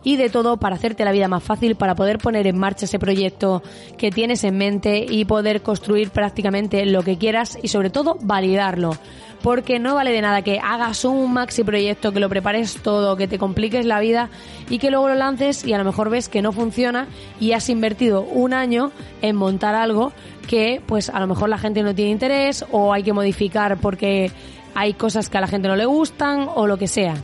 y 0.04 0.16
de 0.16 0.30
todo 0.30 0.56
para 0.56 0.76
hacerte 0.76 1.04
la 1.04 1.12
vida 1.12 1.28
más 1.28 1.42
fácil, 1.42 1.76
para 1.76 1.94
poder 1.94 2.18
poner 2.18 2.46
en 2.46 2.58
marcha 2.58 2.86
ese 2.86 2.98
proyecto 2.98 3.62
que 3.96 4.10
tienes 4.10 4.44
en 4.44 4.56
mente 4.56 5.04
y 5.08 5.24
poder 5.24 5.62
construir 5.62 6.10
prácticamente 6.10 6.84
lo 6.86 7.02
que 7.02 7.18
quieras 7.18 7.58
y 7.62 7.68
sobre 7.68 7.90
todo 7.90 8.16
validarlo. 8.20 8.96
Porque 9.42 9.78
no 9.78 9.94
vale 9.94 10.10
de 10.10 10.20
nada 10.20 10.42
que 10.42 10.58
hagas 10.58 11.04
un 11.04 11.32
maxi 11.32 11.62
proyecto, 11.62 12.12
que 12.12 12.18
lo 12.18 12.28
prepares 12.28 12.82
todo, 12.82 13.16
que 13.16 13.28
te 13.28 13.38
compliques 13.38 13.86
la 13.86 14.00
vida 14.00 14.30
y 14.68 14.78
que 14.78 14.90
luego 14.90 15.08
lo 15.08 15.14
lances 15.14 15.64
y 15.64 15.72
a 15.72 15.78
lo 15.78 15.84
mejor 15.84 16.10
ves 16.10 16.28
que 16.28 16.42
no 16.42 16.50
funciona 16.50 17.06
y 17.38 17.52
has 17.52 17.68
invertido 17.68 18.22
un 18.22 18.52
año 18.52 18.90
en 19.22 19.36
montar 19.36 19.76
algo 19.76 20.12
que 20.48 20.82
pues 20.84 21.08
a 21.10 21.20
lo 21.20 21.28
mejor 21.28 21.50
la 21.50 21.58
gente 21.58 21.82
no 21.82 21.94
tiene 21.94 22.10
interés 22.10 22.64
o 22.72 22.92
hay 22.92 23.04
que 23.04 23.12
modificar 23.12 23.76
porque 23.76 24.32
hay 24.74 24.94
cosas 24.94 25.28
que 25.28 25.38
a 25.38 25.40
la 25.40 25.46
gente 25.46 25.68
no 25.68 25.76
le 25.76 25.86
gustan 25.86 26.48
o 26.52 26.66
lo 26.66 26.76
que 26.76 26.88
sea. 26.88 27.14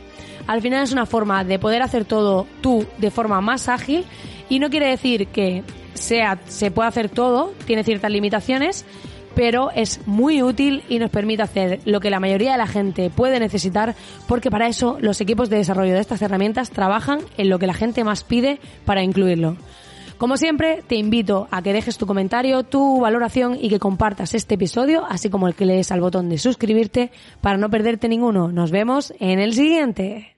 Al 0.47 0.61
final 0.61 0.83
es 0.83 0.91
una 0.91 1.05
forma 1.05 1.43
de 1.43 1.59
poder 1.59 1.81
hacer 1.81 2.05
todo 2.05 2.47
tú 2.61 2.85
de 2.97 3.11
forma 3.11 3.41
más 3.41 3.67
ágil 3.69 4.05
y 4.49 4.59
no 4.59 4.69
quiere 4.69 4.87
decir 4.87 5.27
que 5.27 5.63
sea, 5.93 6.39
se 6.45 6.71
pueda 6.71 6.89
hacer 6.89 7.09
todo, 7.09 7.53
tiene 7.65 7.83
ciertas 7.83 8.11
limitaciones, 8.11 8.85
pero 9.35 9.71
es 9.71 9.99
muy 10.07 10.41
útil 10.41 10.83
y 10.87 10.99
nos 10.99 11.09
permite 11.09 11.43
hacer 11.43 11.79
lo 11.85 11.99
que 11.99 12.09
la 12.09 12.19
mayoría 12.19 12.53
de 12.53 12.57
la 12.57 12.67
gente 12.67 13.09
puede 13.09 13.39
necesitar, 13.39 13.95
porque 14.27 14.49
para 14.49 14.67
eso 14.67 14.97
los 15.01 15.19
equipos 15.21 15.49
de 15.49 15.57
desarrollo 15.57 15.93
de 15.93 15.99
estas 15.99 16.21
herramientas 16.21 16.69
trabajan 16.69 17.19
en 17.37 17.49
lo 17.49 17.59
que 17.59 17.67
la 17.67 17.73
gente 17.73 18.03
más 18.03 18.23
pide 18.23 18.59
para 18.85 19.03
incluirlo. 19.03 19.57
Como 20.17 20.37
siempre, 20.37 20.81
te 20.87 20.95
invito 20.95 21.49
a 21.51 21.61
que 21.61 21.73
dejes 21.73 21.97
tu 21.97 22.05
comentario, 22.05 22.63
tu 22.63 23.01
valoración 23.01 23.57
y 23.59 23.67
que 23.67 23.79
compartas 23.79 24.33
este 24.33 24.55
episodio, 24.55 25.03
así 25.09 25.29
como 25.29 25.49
el 25.49 25.55
que 25.55 25.65
lees 25.65 25.91
al 25.91 25.99
botón 25.99 26.29
de 26.29 26.37
suscribirte 26.37 27.11
para 27.41 27.57
no 27.57 27.69
perderte 27.69 28.07
ninguno. 28.07 28.49
Nos 28.49 28.71
vemos 28.71 29.13
en 29.19 29.39
el 29.39 29.53
siguiente. 29.53 30.34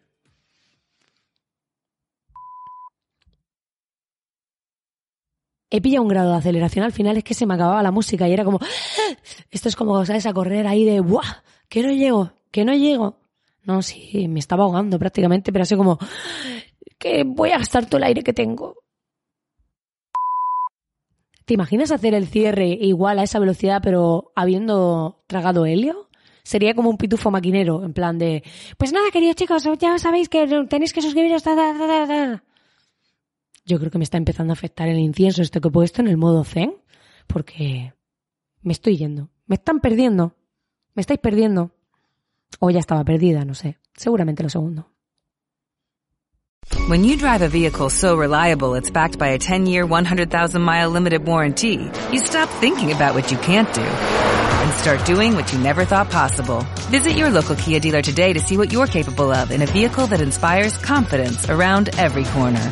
He 5.70 5.82
pillado 5.82 6.04
un 6.04 6.10
grado 6.10 6.32
de 6.32 6.38
aceleración 6.38 6.86
al 6.86 6.92
final, 6.92 7.18
es 7.18 7.24
que 7.24 7.34
se 7.34 7.46
me 7.46 7.54
acababa 7.54 7.84
la 7.84 7.92
música 7.92 8.28
y 8.28 8.34
era 8.34 8.44
como, 8.44 8.60
esto 9.52 9.70
es 9.70 9.76
como, 9.76 10.06
¿sabes? 10.06 10.26
A 10.26 10.34
correr 10.34 10.68
ahí 10.68 10.86
de, 10.86 11.02
¡buah! 11.02 11.44
Que 11.68 11.84
no 11.84 11.92
llego, 11.92 12.32
que 12.52 12.64
no 12.64 12.74
llego. 12.74 13.20
No, 13.64 13.82
sí, 13.82 14.28
me 14.30 14.40
estaba 14.40 14.64
ahogando 14.64 14.98
prácticamente, 14.98 15.52
pero 15.52 15.64
así 15.64 15.76
como, 15.76 16.00
que 16.98 17.24
voy 17.26 17.52
a 17.52 17.58
gastar 17.58 17.86
todo 17.86 17.98
el 17.98 18.06
aire 18.06 18.24
que 18.24 18.34
tengo. 18.34 18.78
¿Te 21.46 21.54
imaginas 21.54 21.92
hacer 21.92 22.14
el 22.14 22.28
cierre 22.28 22.68
igual 22.68 23.20
a 23.20 23.24
esa 23.24 23.40
velocidad, 23.40 23.82
pero 23.82 24.32
habiendo 24.36 25.24
tragado 25.28 25.66
helio? 25.66 26.10
Sería 26.44 26.74
como 26.74 26.90
un 26.90 26.98
pitufo 26.98 27.30
maquinero, 27.30 27.84
en 27.84 27.94
plan 27.94 28.18
de, 28.18 28.44
pues 28.78 28.94
nada, 28.94 29.12
queridos 29.12 29.36
chicos, 29.36 29.64
ya 29.80 29.98
sabéis 30.00 30.30
que 30.30 30.48
tenéis 30.70 30.94
que 30.94 31.02
suscribiros. 31.02 31.44
Yo 33.68 33.80
creo 33.80 33.92
que 33.92 33.98
me 33.98 34.06
está 34.06 34.18
empezando 34.18 34.54
a 34.54 34.56
afectar 34.56 34.88
el 34.88 34.98
incienso 34.98 35.42
esto 35.42 35.60
que 35.60 35.68
he 35.68 35.72
puesto 35.72 36.02
en 36.02 36.08
el 36.08 36.16
modo 36.16 36.46
zen, 36.46 36.74
porque 37.28 37.94
me 38.62 38.72
estoy 38.72 38.96
yendo. 38.96 39.30
Me 39.46 39.56
están 39.56 39.82
perdiendo. 39.82 40.38
Me 40.96 41.02
estáis 41.02 41.20
perdiendo. 41.20 41.72
O 42.60 42.70
ya 42.70 42.80
estaba 42.80 43.04
perdida, 43.04 43.44
no 43.44 43.54
sé. 43.54 43.78
Seguramente 43.94 44.42
lo 44.42 44.50
segundo. 44.50 44.90
When 46.88 47.04
you 47.04 47.18
drive 47.18 47.42
a 47.42 47.50
vehicle 47.50 47.90
so 47.90 48.16
reliable 48.16 48.76
it's 48.76 48.90
backed 48.90 49.20
by 49.20 49.30
a 49.30 49.38
10-year, 49.38 49.86
100,000-mile 49.86 50.90
limited 50.90 51.26
warranty, 51.26 51.92
you 52.12 52.20
stop 52.20 52.50
thinking 52.62 52.94
about 52.94 53.16
what 53.16 53.30
you 53.32 53.38
can't 53.40 53.74
do 53.74 53.82
and 53.82 54.74
start 54.76 55.06
doing 55.06 55.36
what 55.36 55.52
you 55.52 55.60
never 55.60 55.84
thought 55.84 56.10
possible. 56.10 56.66
Visit 56.90 57.18
your 57.18 57.30
local 57.30 57.58
Kia 57.58 57.82
dealer 57.82 58.02
today 58.02 58.32
to 58.32 58.40
see 58.40 58.58
what 58.58 58.72
you're 58.72 58.88
capable 58.88 59.30
of 59.30 59.52
in 59.52 59.62
a 59.62 59.66
vehicle 59.66 60.08
that 60.08 60.22
inspires 60.22 60.78
confidence 60.78 61.50
around 61.50 61.90
every 61.98 62.24
corner. 62.24 62.72